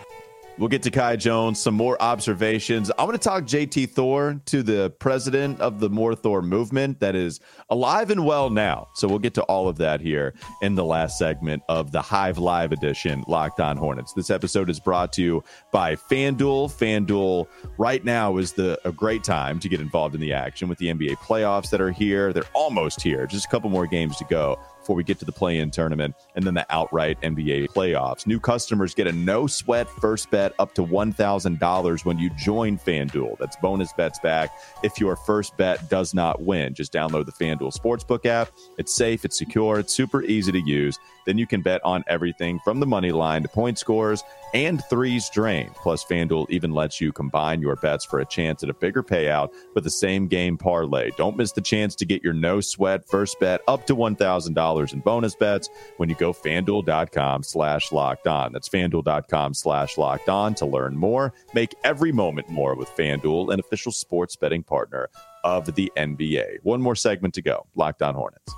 [0.59, 2.89] We'll get to Kai Jones, some more observations.
[2.97, 7.15] I want to talk JT Thor to the president of the More Thor movement that
[7.15, 7.39] is
[7.69, 8.87] alive and well now.
[8.95, 12.39] So we'll get to all of that here in the last segment of the Hive
[12.39, 14.13] Live edition, Locked On Hornets.
[14.13, 16.71] This episode is brought to you by FanDuel.
[16.71, 20.79] FanDuel right now is the a great time to get involved in the action with
[20.79, 22.33] the NBA playoffs that are here.
[22.33, 24.57] They're almost here, just a couple more games to go
[24.87, 28.25] before we get to the play in tournament and then the outright NBA playoffs.
[28.25, 33.37] New customers get a no sweat first bet up to $1,000 when you join FanDuel.
[33.37, 36.73] That's bonus bets back if your first bet does not win.
[36.73, 38.49] Just download the FanDuel Sportsbook app.
[38.77, 40.97] It's safe, it's secure, it's super easy to use.
[41.27, 45.29] Then you can bet on everything from the money line to point scores and threes
[45.29, 45.75] drained.
[45.75, 49.49] Plus, FanDuel even lets you combine your bets for a chance at a bigger payout
[49.75, 51.11] with the same game parlay.
[51.17, 54.99] Don't miss the chance to get your no sweat first bet up to $1,000 in
[55.01, 58.53] bonus bets when you go fanduel.com slash locked on.
[58.53, 61.33] That's fanduel.com slash locked on to learn more.
[61.53, 65.09] Make every moment more with FanDuel, an official sports betting partner
[65.43, 66.59] of the NBA.
[66.63, 67.65] One more segment to go.
[67.75, 68.53] Locked on Hornets.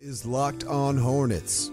[0.00, 1.68] Is Locked On Hornets.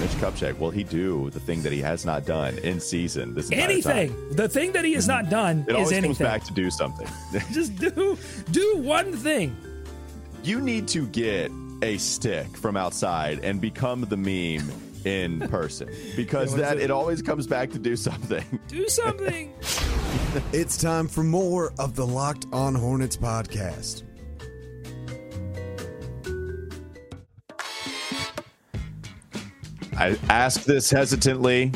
[0.00, 3.50] Mitch Kupchak, will he do the thing that he has not done in season this
[3.50, 4.08] entire Anything.
[4.14, 4.36] time?
[4.36, 6.14] The thing that he has not done It is always anything.
[6.14, 7.06] comes back to do something.
[7.52, 8.16] Just do
[8.50, 9.54] do one thing.
[10.42, 11.50] you need to get
[11.82, 14.70] a stick from outside and become the meme
[15.04, 16.84] in person because what is that it?
[16.84, 18.44] it always comes back to do something.
[18.68, 19.52] Do something.
[20.52, 24.04] It's time for more of the Locked On Hornets podcast.
[29.98, 31.72] I ask this hesitantly.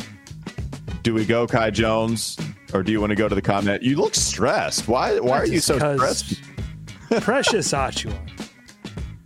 [1.02, 2.38] Do we go Kai Jones
[2.72, 3.82] or do you want to go to the comment?
[3.82, 4.87] You look stressed.
[4.87, 6.40] Why why are you so stressed?
[7.20, 8.16] Precious Achiuwa.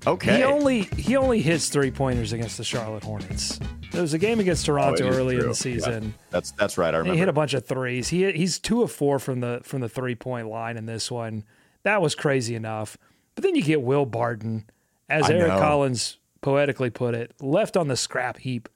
[0.07, 0.39] Okay.
[0.39, 3.61] He only he only hits three pointers against the Charlotte Hornets.
[3.93, 6.05] There was a game against Oh, Toronto is early in the season.
[6.05, 6.23] Yeah.
[6.31, 6.95] That's that's right.
[6.95, 8.09] I And he hit a bunch of threes.
[8.09, 11.45] He he's two of four from the from the three point line in this one.
[11.83, 12.97] That was crazy enough.
[13.35, 14.65] But then you get Will Barton,
[15.11, 15.59] as I Eric know.
[15.59, 18.69] Collins poetically put it, left on the scrap heap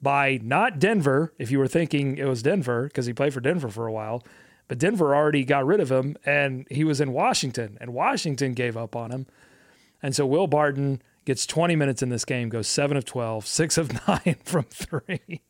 [0.00, 1.32] by not Denver.
[1.38, 4.22] If you were thinking it was Denver because he played for Denver for a while,
[4.68, 8.76] but Denver already got rid of him, and he was in Washington, and Washington gave
[8.76, 9.26] up on him.
[10.02, 13.78] And so Will Barton gets 20 minutes in this game, goes seven of 12, six
[13.78, 15.42] of nine from three.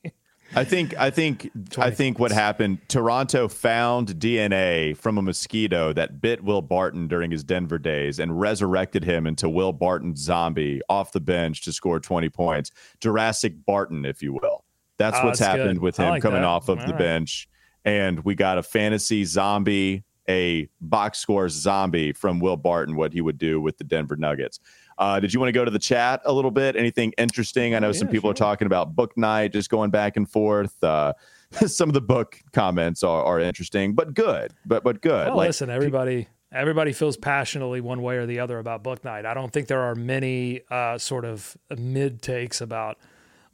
[0.54, 6.20] I think I think I think what happened Toronto found DNA from a mosquito that
[6.20, 11.12] bit Will Barton during his Denver days and resurrected him into Will Barton zombie off
[11.12, 12.70] the bench to score 20 points.
[13.00, 14.64] Jurassic Barton if you will.
[14.98, 15.82] That's Ah, what's that's happened good.
[15.82, 16.46] with him like coming that.
[16.46, 16.98] off of All the right.
[16.98, 17.48] bench
[17.84, 23.20] and we got a fantasy zombie a box score zombie from Will Barton what he
[23.20, 24.58] would do with the Denver Nuggets.
[24.98, 26.76] Uh, did you want to go to the chat a little bit?
[26.76, 27.74] Anything interesting?
[27.74, 30.82] I know some yeah, people are talking about Bouknight, just going back and forth.
[30.82, 31.12] Uh,
[31.66, 34.52] some of the book comments are, are interesting, but good.
[34.64, 35.28] But but good.
[35.28, 39.26] Well, like listen, everybody everybody feels passionately one way or the other about Bouknight.
[39.26, 42.98] I don't think there are many uh, sort of mid takes about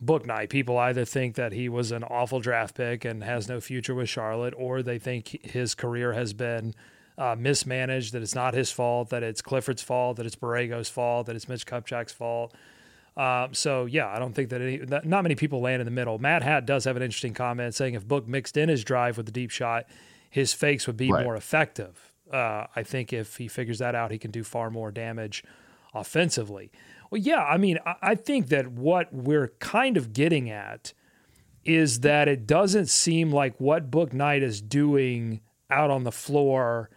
[0.02, 0.50] Bouknight.
[0.50, 4.08] People either think that he was an awful draft pick and has no future with
[4.08, 6.74] Charlotte, or they think his career has been
[7.18, 8.12] uh, mismanaged.
[8.12, 9.10] That it's not his fault.
[9.10, 10.16] That it's Clifford's fault.
[10.16, 11.26] That it's Borrego's fault.
[11.26, 12.54] That it's Mitch Kupchak's fault.
[13.16, 15.90] Um, so yeah, I don't think that, any, that not many people land in the
[15.90, 16.18] middle.
[16.18, 19.26] Matt Hat does have an interesting comment saying if Book mixed in his drive with
[19.26, 19.84] the deep shot,
[20.30, 21.22] his fakes would be Right.
[21.24, 22.10] more effective.
[22.32, 25.44] Uh, I think if he figures that out, he can do far more damage
[25.92, 26.72] offensively.
[27.10, 30.94] Well, yeah, I mean, I, I think that what we're kind of getting at
[31.64, 36.88] is that it doesn't seem like what Bouknight is doing out on the floor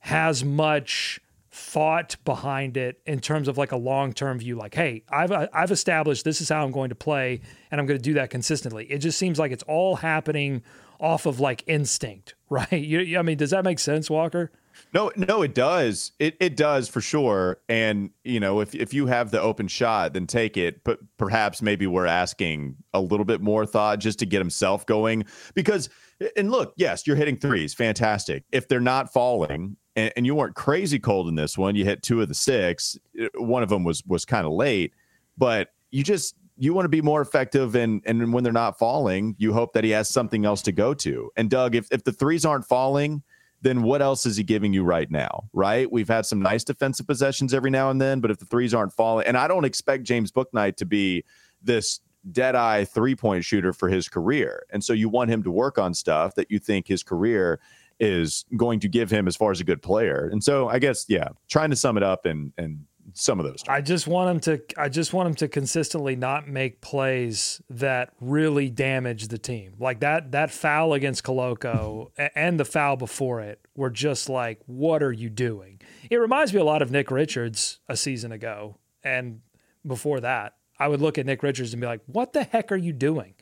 [0.00, 5.32] has much thought behind it in terms of like a long-term view like hey I've
[5.32, 8.14] uh, I've established this is how I'm going to play and I'm going to do
[8.14, 10.62] that consistently it just seems like it's all happening
[11.00, 14.52] off of like instinct right you- I mean does that make sense Walker
[14.94, 16.12] No, no, it does.
[16.20, 17.58] It it does for sure.
[17.68, 20.84] And you know, if if you have the open shot, then take it.
[20.84, 25.24] But perhaps maybe we're asking a little bit more thought just to get himself going.
[25.54, 25.90] Because
[26.36, 28.44] and look, yes, you're hitting threes, fantastic.
[28.52, 32.02] If they're not falling, and, and you weren't crazy cold in this one, you hit
[32.02, 32.98] two of the six.
[33.20, 34.92] Uh, one of them was was kind of late,
[35.36, 39.34] but you just you want to be more effective and and when they're not falling,
[39.38, 41.30] you hope that he has something else to go to.
[41.36, 43.22] And Doug, if if the threes aren't falling
[43.60, 45.48] then what else is he giving you right now?
[45.52, 45.90] Right?
[45.90, 48.92] We've had some nice defensive possessions every now and then, but if the threes aren't
[48.92, 51.24] falling, and I don't expect James Bouknight to be
[51.62, 52.00] this
[52.32, 54.64] dead eye three point shooter for his career.
[54.70, 57.60] And so you want him to work on stuff that you think his career
[58.00, 60.28] is going to give him as far as a good player.
[60.30, 62.84] And so I guess, yeah, trying to sum it up and and
[63.14, 63.62] some of those.
[63.68, 68.12] I just want him to I just want him to consistently not make plays that
[68.20, 69.74] really damage the team.
[69.78, 75.02] Like that that foul against Koloko and the foul before it were just like what
[75.02, 75.80] are you doing?
[76.10, 79.40] It reminds me a lot of Nick Richards a season ago and
[79.86, 80.54] before that.
[80.78, 83.34] I would look at Nick Richards and be like, "What the heck are you doing?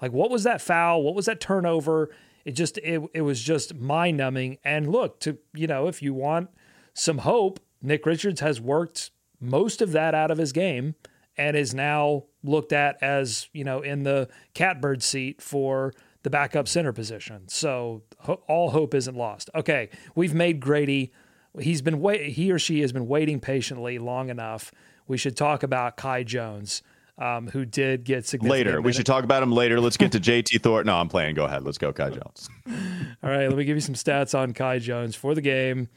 [0.00, 1.02] Like what was that foul?
[1.02, 2.10] What was that turnover?"
[2.44, 6.50] It just it, it was just mind-numbing and look, to you know, if you want
[6.92, 10.94] some hope, Nick Richards has worked most of that out of his game
[11.36, 16.68] and is now looked at as, you know, in the catbird seat for the backup
[16.68, 17.48] center position.
[17.48, 19.50] So ho- all hope isn't lost.
[19.54, 21.12] Okay, we've made Grady
[21.60, 24.72] he's been wait he or she has been waiting patiently long enough.
[25.06, 26.82] We should talk about Kai Jones.
[27.18, 28.66] Um, who did get significant.
[28.66, 29.80] Later, we should talk about him later.
[29.80, 30.86] Let's get to JT Thornton.
[30.86, 31.34] No, I'm playing.
[31.34, 31.64] Go ahead.
[31.64, 32.48] Let's go, Kai Jones.
[33.22, 35.88] All right, let me give you some stats on Kai Jones for the game.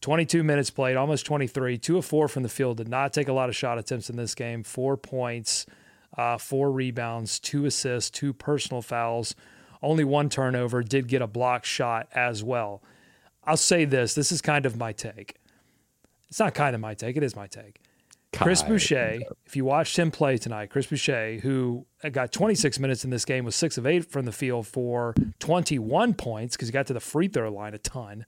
[0.00, 2.78] 22 minutes played, almost 23, two of four from the field.
[2.78, 4.62] Did not take a lot of shot attempts in this game.
[4.62, 5.66] Four points,
[6.16, 9.34] uh, four rebounds, two assists, two personal fouls,
[9.82, 10.82] only one turnover.
[10.82, 12.82] Did get a block shot as well.
[13.44, 15.36] I'll say this: this is kind of my take.
[16.28, 17.80] It's not kind of my take; it is my take.
[18.32, 23.10] Chris Boucher, if you watched him play tonight, Chris Boucher, who got 26 minutes in
[23.10, 26.86] this game, was six of eight from the field for 21 points because he got
[26.86, 28.24] to the free throw line a ton.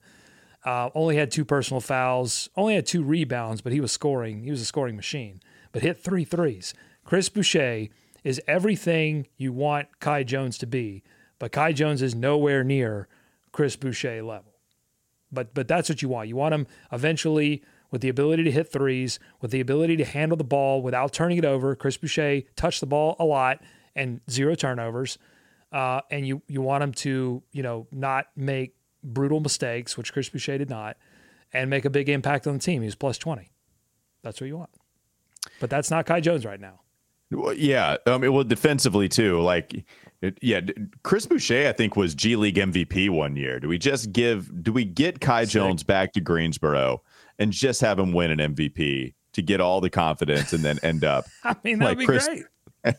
[0.65, 4.43] Uh, only had two personal fouls, only had two rebounds, but he was scoring.
[4.43, 6.73] He was a scoring machine, but hit three threes.
[7.03, 7.87] Chris Boucher
[8.23, 11.03] is everything you want Kai Jones to be,
[11.39, 13.07] but Kai Jones is nowhere near
[13.51, 14.53] Chris Boucher level.
[15.31, 16.29] But but that's what you want.
[16.29, 17.63] You want him eventually
[17.93, 21.37] with the ability to hit threes, with the ability to handle the ball without turning
[21.37, 21.75] it over.
[21.75, 23.61] Chris Boucher touched the ball a lot
[23.95, 25.19] and zero turnovers.
[25.71, 30.27] Uh, and you you want him to you know not make brutal mistakes, which Chris
[30.27, 30.97] Boucher did not,
[31.53, 32.81] and make a big impact on the team.
[32.81, 33.51] He was plus twenty.
[34.23, 34.71] That's what you want.
[35.59, 36.81] But that's not Kai Jones right now.
[37.29, 39.39] Well, yeah, mean, well, defensively too.
[39.41, 39.85] Like,
[40.21, 40.61] it, yeah,
[41.03, 43.59] Chris Boucher, I think, was G League MVP one year.
[43.59, 44.63] Do we just give?
[44.63, 47.03] Do we get Kai Jones back to Greensboro
[47.43, 51.03] and just have him win an MVP to get all the confidence and then end
[51.03, 51.25] up?
[51.43, 52.43] I mean, that'd Like be Chris- great.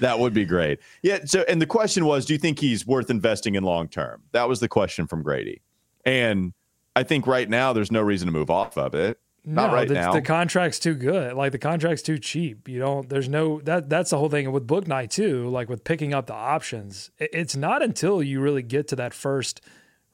[0.00, 0.80] That would be great.
[1.02, 1.20] Yeah.
[1.24, 4.22] So, and the question was, do you think he's worth investing in long term?
[4.32, 5.62] That was the question from Grady.
[6.04, 6.52] And
[6.94, 9.18] I think right now there's no reason to move off of it.
[9.46, 10.12] Not no, right the, now.
[10.12, 11.34] the contract's too good.
[11.34, 12.68] Like the contract's too cheap.
[12.68, 13.08] You don't.
[13.08, 13.90] There's no that.
[13.90, 15.48] That's the whole thing with Bouknight too.
[15.48, 19.12] Like with picking up the options, it, it's not until you really get to that
[19.12, 19.60] first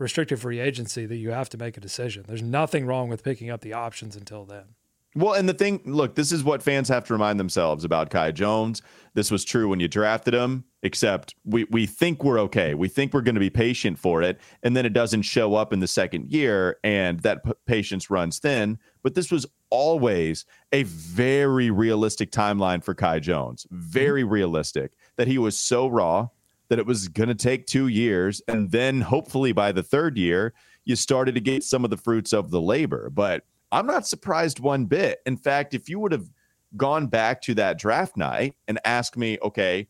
[0.01, 2.25] restricted free agency that you have to make a decision.
[2.27, 4.65] There's nothing wrong with picking up the options until then.
[5.15, 8.31] Well, and the thing, look, this is what fans have to remind themselves about Kai
[8.31, 8.81] Jones.
[9.15, 12.75] This was true when you drafted him, except we, we think we're okay.
[12.75, 14.41] We think we're going to be patient for it.
[14.63, 18.39] And then it doesn't show up in the second year, and that p- patience runs
[18.39, 18.79] thin.
[19.03, 23.65] But this was always a very realistic timeline for Kai Jones.
[23.65, 23.83] Mm-hmm.
[23.83, 26.29] Very realistic that he was so raw
[26.71, 28.41] that it was going to take two years.
[28.49, 30.55] And then hopefully by the third year,
[30.85, 33.11] you started to get some of the fruits of the labor.
[33.11, 35.19] But I'm not surprised one bit.
[35.27, 36.31] In fact, if you would have
[36.77, 39.89] gone back to that draft night and asked me, okay,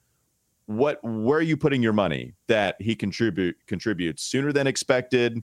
[0.67, 5.43] what where are you putting your money that he contribute contributes sooner than expected,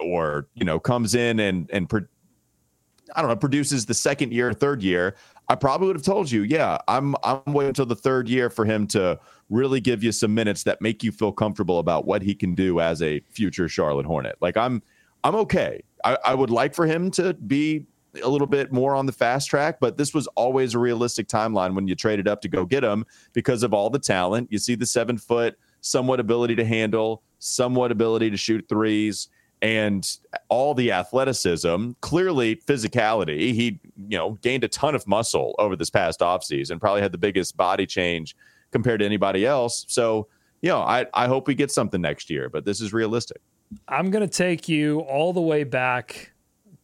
[0.00, 2.06] or you know comes in and and pro-
[3.14, 5.14] I don't know produces the second year, third year,
[5.48, 8.64] I probably would have told you, yeah, I'm I'm waiting until the third year for
[8.64, 12.34] him to really give you some minutes that make you feel comfortable about what he
[12.34, 14.36] can do as a future Charlotte Hornet.
[14.40, 14.82] Like I'm
[15.24, 15.82] I'm okay.
[16.04, 17.86] I, I would like for him to be
[18.22, 21.74] a little bit more on the fast track, but this was always a realistic timeline
[21.74, 24.48] when you traded up to go get him because of all the talent.
[24.50, 29.28] You see the seven foot, somewhat ability to handle, somewhat ability to shoot threes,
[29.62, 30.08] and
[30.48, 31.92] all the athleticism.
[32.00, 33.52] Clearly, physicality.
[33.54, 37.18] He, you know, gained a ton of muscle over this past offseason, probably had the
[37.18, 38.36] biggest body change
[38.70, 39.84] compared to anybody else.
[39.88, 40.28] So,
[40.60, 43.40] you know, I, I hope we get something next year, but this is realistic.
[43.86, 46.32] I'm going to take you all the way back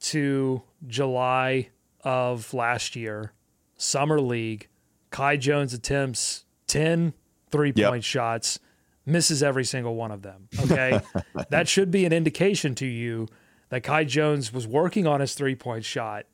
[0.01, 1.71] to July
[2.03, 3.33] of last year,
[3.77, 4.69] Summer League.
[5.11, 7.15] Kai Jones attempts 10
[7.51, 8.03] three point Yep.
[8.03, 8.59] shots,
[9.07, 10.49] misses every single one of them.
[10.65, 11.01] Okay.
[11.51, 13.29] that should be an indication to you
[13.69, 16.27] that Kai Jones was working on his three point shot,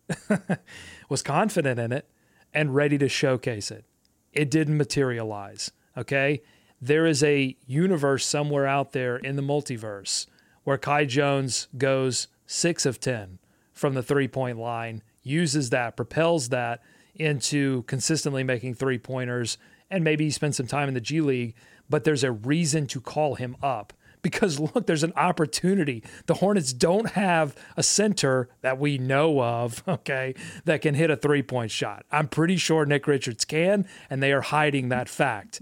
[1.08, 2.08] was confident in it,
[2.52, 3.84] and ready to showcase it.
[4.32, 5.70] It didn't materialize.
[5.96, 6.42] Okay.
[6.80, 10.26] There is a universe somewhere out there in the multiverse
[10.64, 13.38] where Kai Jones goes six of 10
[13.72, 16.80] from the three point line, uses that, propels that
[17.14, 19.58] into consistently making three pointers,
[19.90, 21.54] and maybe he spends some time in the G League,
[21.90, 23.92] but there's a reason to call him up.
[24.22, 26.02] Because look, there's an opportunity.
[26.26, 31.16] The Hornets don't have a center that we know of, okay, that can hit a
[31.16, 32.04] three point shot.
[32.12, 35.60] I'm pretty sure Nick Richards can, and they are hiding that fact.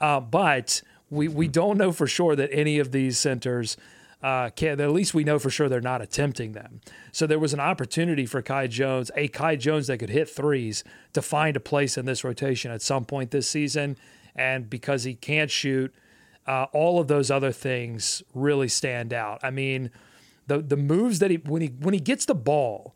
[0.00, 3.76] Uh, but we, we don't know for sure that any of these centers
[4.22, 4.80] uh, can.
[4.80, 6.80] At least we know for sure they're not attempting them.
[7.12, 10.84] So there was an opportunity for Kai Jones, a Kai Jones that could hit threes,
[11.12, 13.96] to find a place in this rotation at some point this season.
[14.34, 15.94] And because he can't shoot,
[16.46, 19.40] uh, all of those other things really stand out.
[19.42, 19.90] I mean,
[20.46, 22.94] the the moves that he when he when he gets the ball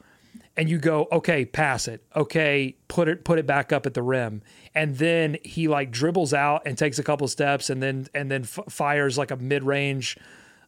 [0.56, 2.02] and you go, okay, pass it.
[2.14, 4.42] Okay, put it put it back up at the rim.
[4.74, 8.42] And then he like dribbles out and takes a couple steps and then and then
[8.42, 10.16] f- fires like a mid-range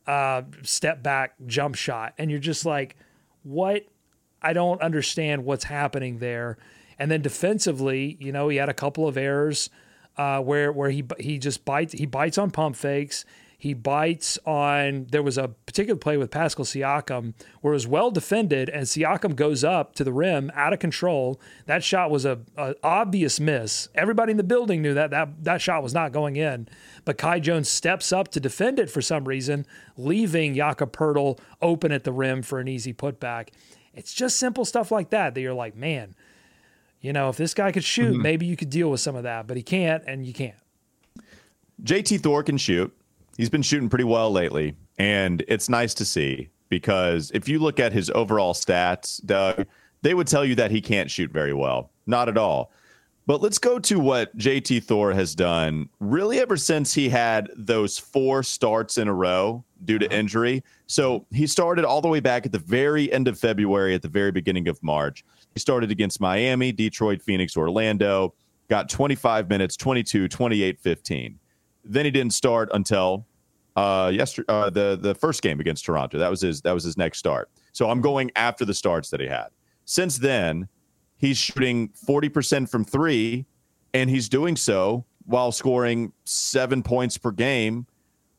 [0.06, 2.14] uh, step back jump shot.
[2.18, 2.96] And you're just like,
[3.42, 3.84] what?
[4.42, 6.58] I don't understand what's happening there.
[6.98, 9.70] And then defensively, you know, he had a couple of errors
[10.16, 13.24] uh, where where he he just bites he bites on pump fakes.
[13.58, 15.06] He bites on.
[15.10, 19.34] There was a particular play with Pascal Siakam where it was well defended, and Siakam
[19.34, 21.40] goes up to the rim out of control.
[21.64, 23.88] That shot was a, a obvious miss.
[23.94, 26.68] Everybody in the building knew that that that shot was not going in.
[27.06, 31.92] But Kai Jones steps up to defend it for some reason, leaving Jakob Poeltl open
[31.92, 33.48] at the rim for an easy putback.
[33.94, 36.14] It's just simple stuff like that that you're like, man,
[37.06, 38.22] you know, if this guy could shoot, mm-hmm.
[38.22, 40.56] maybe you could deal with some of that, but he can't, and you can't.
[41.82, 42.92] JT Thor can shoot
[43.36, 47.78] he's been shooting pretty well lately, and it's nice to see because if you look
[47.78, 49.66] at his overall stats, Doug,
[50.02, 51.90] they would tell you that he can't shoot very well.
[52.06, 52.72] Not at all.
[53.26, 57.98] But let's go to what JT Thor has done really ever since he had those
[57.98, 60.16] four starts in a row due to uh-huh.
[60.16, 60.62] injury.
[60.86, 64.08] So he started all the way back at the very end of February, at the
[64.08, 65.24] very beginning of March.
[65.56, 68.34] He started against Miami, Detroit, Phoenix, Orlando,
[68.68, 71.38] got 25 minutes, 22, 28, 15.
[71.82, 73.26] Then he didn't start until
[73.74, 76.18] uh, yesterday, uh, the the first game against Toronto.
[76.18, 77.48] That was his that was his next start.
[77.72, 79.46] So I'm going after the starts that he had.
[79.86, 80.68] Since then,
[81.16, 83.46] he's shooting 40% from three,
[83.94, 87.86] and he's doing so while scoring seven points per game.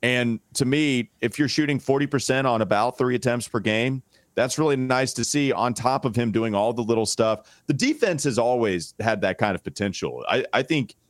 [0.04, 4.04] And to me, if you're shooting 40% on about three attempts per game,
[4.38, 7.62] that's really nice to see on top of him doing all the little stuff.
[7.66, 10.24] The defense has always had that kind of potential.
[10.30, 10.96] I, I think–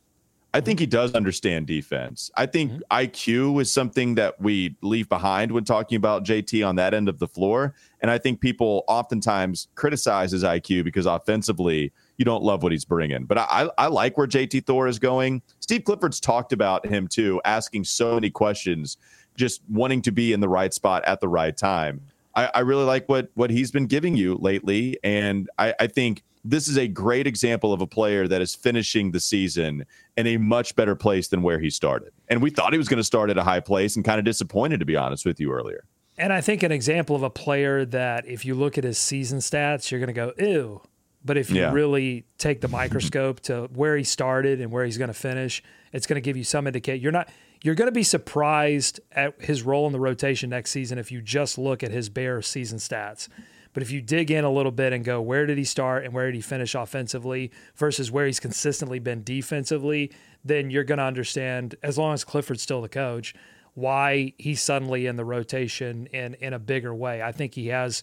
[0.54, 2.30] I think he does understand defense.
[2.34, 2.80] I think mm-hmm.
[2.90, 7.18] IQ is something that we leave behind when talking about JT on that end of
[7.18, 7.74] the floor.
[8.00, 12.86] And I think people oftentimes criticize his IQ because offensively, you don't love what he's
[12.86, 13.26] bringing.
[13.26, 15.42] But I, I like where JT Thor is going.
[15.60, 18.96] Steve Clifford's talked about him too, asking so many questions,
[19.36, 22.00] just wanting to be in the right spot at the right time.
[22.38, 26.22] I, I really like what what he's been giving you lately, and I, I think
[26.44, 29.84] this is a great example of a player that is finishing the season
[30.16, 32.12] in a much better place than where he started.
[32.28, 34.24] And we thought he was going to start at a high place and kind of
[34.24, 35.84] disappointed, to be honest with you earlier.
[36.16, 39.40] And I think an example of a player that if you look at his season
[39.40, 40.80] stats, you're going to go, ew.
[41.24, 41.72] But if you yeah.
[41.72, 45.62] really take the microscope to where he started and where he's going to finish,
[45.92, 47.02] it's going to give you some indicate.
[47.02, 47.28] You're not
[47.62, 51.20] you're going to be surprised at his role in the rotation next season if you
[51.20, 53.28] just look at his bare season stats.
[53.72, 56.14] But if you dig in a little bit and go, where did he start and
[56.14, 60.10] where did he finish offensively versus where he's consistently been defensively,
[60.44, 63.34] then you're going to understand, as long as Clifford's still the coach,
[63.74, 67.22] why he's suddenly in the rotation in, in a bigger way.
[67.22, 68.02] I think he has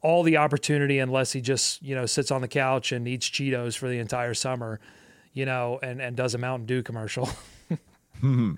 [0.00, 3.76] all the opportunity unless he just, you know, sits on the couch and eats Cheetos
[3.76, 4.78] for the entire summer,
[5.32, 7.28] you know, and, and does a Mountain Dew commercial.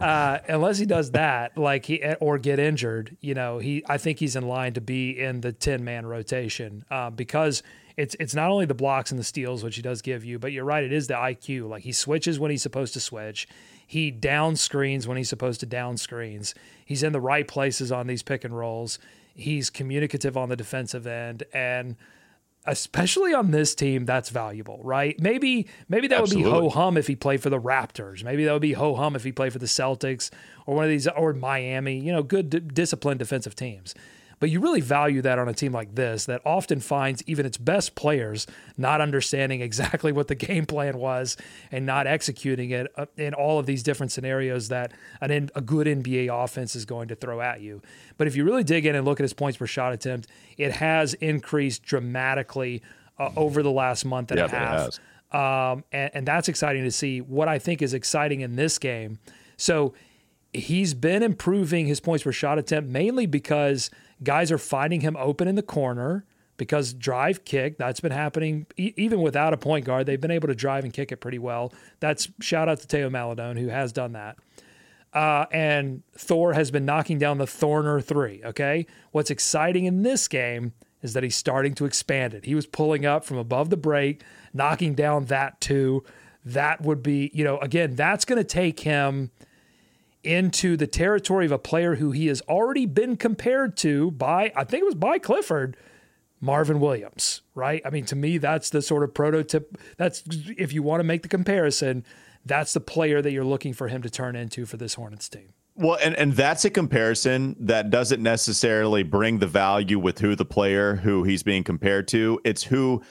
[0.00, 4.18] uh, unless he does that, like he or get injured, you know, he I think
[4.18, 7.62] he's in line to be in the ten man rotation uh, because
[7.96, 10.52] it's it's not only the blocks and the steals which he does give you, but
[10.52, 11.68] you're right, it is the IQ.
[11.68, 13.48] Like he switches when he's supposed to switch,
[13.86, 16.54] he down screens when he's supposed to down screens.
[16.84, 18.98] He's in the right places on these pick and rolls.
[19.34, 21.96] He's communicative on the defensive end and
[22.68, 25.18] especially on this team, that's valuable, right?
[25.20, 26.52] Maybe maybe that Absolutely.
[26.52, 28.22] would be ho hum if he played for the Raptors.
[28.22, 30.30] Maybe that would be ho hum if he played for the Celtics
[30.66, 31.98] or one of these or Miami.
[31.98, 33.94] You know, good d- disciplined defensive teams.
[34.40, 37.58] But you really value that on a team like this that often finds even its
[37.58, 41.36] best players not understanding exactly what the game plan was
[41.72, 45.86] and not executing it uh, in all of these different scenarios that an, a good
[45.86, 47.82] NBA offense is going to throw at you.
[48.16, 50.72] But if you really dig in and look at his points per shot attempt, it
[50.72, 52.82] has increased dramatically
[53.18, 54.98] uh, over the last month and a half.
[55.32, 57.20] Um, and, and that's exciting to see.
[57.20, 59.18] What I think is exciting in this game.
[59.56, 59.92] So
[60.54, 63.90] he's been improving his points per shot attempt mainly because–
[64.22, 66.24] Guys are finding him open in the corner
[66.56, 70.06] because drive kick that's been happening e- even without a point guard.
[70.06, 71.72] They've been able to drive and kick it pretty well.
[72.00, 74.36] That's shout out to Theo Maledon who has done that.
[75.14, 78.42] Uh, and Thor has been knocking down the Thorner three.
[78.44, 82.44] Okay, what's exciting in this game is that he's starting to expand it.
[82.44, 86.04] He was pulling up from above the break, knocking down that two.
[86.44, 89.30] That would be, you know, again, that's going to take him
[90.24, 94.64] into the territory of a player who he has already been compared to by, I
[94.64, 95.76] think it was by Clifford,
[96.40, 97.82] Marvin Williams, right?
[97.84, 99.76] I mean, to me, that's the sort of prototype.
[99.96, 100.22] That's,
[100.56, 102.04] if you want to make the comparison,
[102.44, 105.52] that's the player that you're looking for him to turn into for this Hornets team.
[105.74, 110.44] Well, and, and that's a comparison that doesn't necessarily bring the value with who the
[110.44, 112.40] player who he's being compared to.
[112.44, 113.02] It's who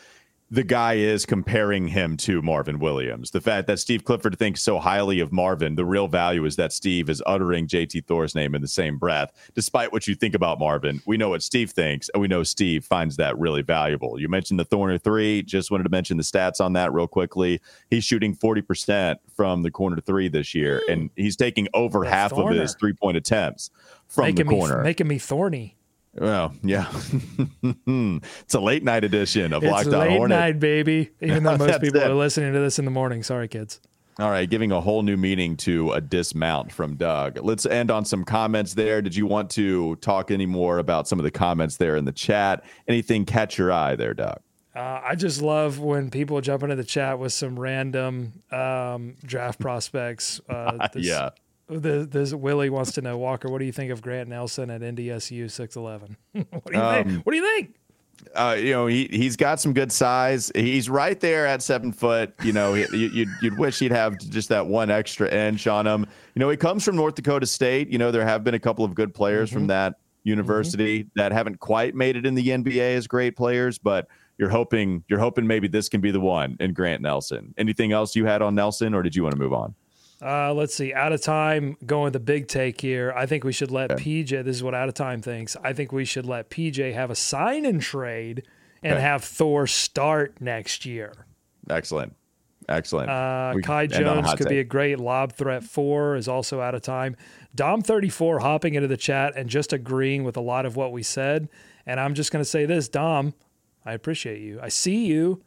[0.49, 3.31] the guy is comparing him to Marvin Williams.
[3.31, 6.71] The fact that Steve Clifford thinks so highly of Marvin, the real value is that
[6.71, 9.31] Steve is uttering JT Thor's name in the same breath.
[9.55, 12.85] Despite what you think about Marvin, we know what Steve thinks, and we know Steve
[12.85, 14.19] finds that really valuable.
[14.19, 15.43] You mentioned the Thorner three.
[15.43, 17.59] Just wanted to mention the stats on that real quickly.
[17.89, 22.31] He's shooting 40% from the corner three this year, and he's taking over That half
[22.31, 22.51] Thorner.
[22.55, 23.69] of his three point attempts
[24.07, 24.77] from making the corner.
[24.77, 25.76] me making me thorny.
[26.17, 26.91] Well, yeah.
[27.63, 30.37] it's a late night edition of It's Locked On late Hornet.
[30.37, 31.11] night, baby.
[31.21, 32.09] Even though most people it.
[32.09, 33.23] are listening to this in the morning.
[33.23, 33.79] Sorry, kids.
[34.19, 37.37] All right, giving a whole new meaning to a dismount from Doug.
[37.43, 38.99] Let's end on some comments there.
[38.99, 42.11] Did you want to talk any more about some of the comments there in the
[42.11, 42.63] chat?
[42.87, 44.39] Anything catch your eye there, Doug?
[44.75, 49.59] Uh, I just love when people jump into the chat with some random um, draft
[49.59, 50.41] prospects.
[50.49, 51.29] Uh, this, yeah.
[51.69, 54.81] This, this Willie wants to know, Walker, what do you think of Grant Nelson at
[54.81, 56.15] NDSU six eleven?
[56.31, 57.25] what do you Um, think?
[57.25, 57.75] What do you think?
[58.33, 60.51] Uh, you know, he he's got some good size.
[60.55, 62.33] He's right there at seven foot.
[62.43, 65.85] You know, he, you, you'd you'd wish he'd have just that one extra inch on
[65.85, 66.05] him.
[66.33, 67.89] You know, he comes from North Dakota State.
[67.89, 71.59] You know, there have been a couple of good players from that university that haven't
[71.59, 74.07] quite made it in the NBA as great players, but
[74.37, 77.53] you're hoping you're hoping maybe this can be the one in Grant Nelson.
[77.57, 79.75] Anything else you had on Nelson, or did you want to move on?
[80.21, 80.93] Uh, let's see.
[80.93, 83.13] Out of time, going the big take here.
[83.15, 84.29] I think we should let PJ.
[84.43, 85.55] This is what out of time thinks.
[85.63, 88.43] I think we should let PJ have a sign and trade
[88.81, 89.01] and Okay.
[89.01, 91.13] have Thor start next year.
[91.69, 92.15] Excellent,
[92.67, 93.09] excellent.
[93.09, 95.63] Uh, Kai end on a Jones could be a great lob threat.
[95.63, 97.15] Four is also out of time.
[97.53, 100.91] Dom thirty four hopping into the chat and just agreeing with a lot of what
[100.91, 101.47] we said.
[101.85, 103.33] And I'm just going to say this, Dom.
[103.85, 104.59] I appreciate you.
[104.61, 105.41] I see you,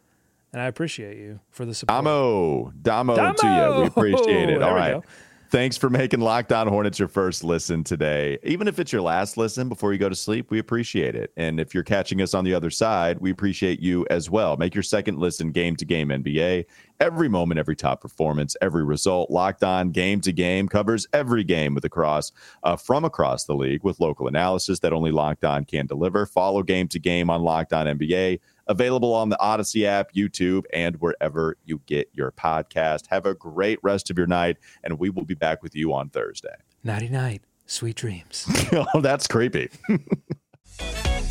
[0.53, 2.05] and I appreciate you for the support.
[2.05, 3.81] Damo, Damo, to you.
[3.81, 4.63] We appreciate it.
[4.63, 5.03] All go.
[5.51, 8.39] Thanks for making Locked On Hornets your first listen today.
[8.45, 11.33] Even if it's your last listen before you go to sleep, we appreciate it.
[11.37, 14.57] And if you're catching us on the other side, we appreciate you as well.
[14.57, 16.67] Make your second listen game to game NBA.
[17.01, 19.29] Every moment, every top performance, every result.
[19.29, 22.31] Locked On game to game covers every game with across
[22.63, 26.27] uh, from across the league with local analysis that only Locked On can deliver.
[26.27, 28.39] Follow game to game on Locked On NBA
[28.71, 33.09] available on the Audacy app, YouTube, and wherever you get your podcast.
[33.09, 36.09] Have a great rest of your night, and we will be back with you on
[36.09, 36.55] Thursday.
[36.83, 37.43] Nighty night.
[37.67, 38.47] Sweet dreams.
[38.73, 39.69] oh, that's creepy.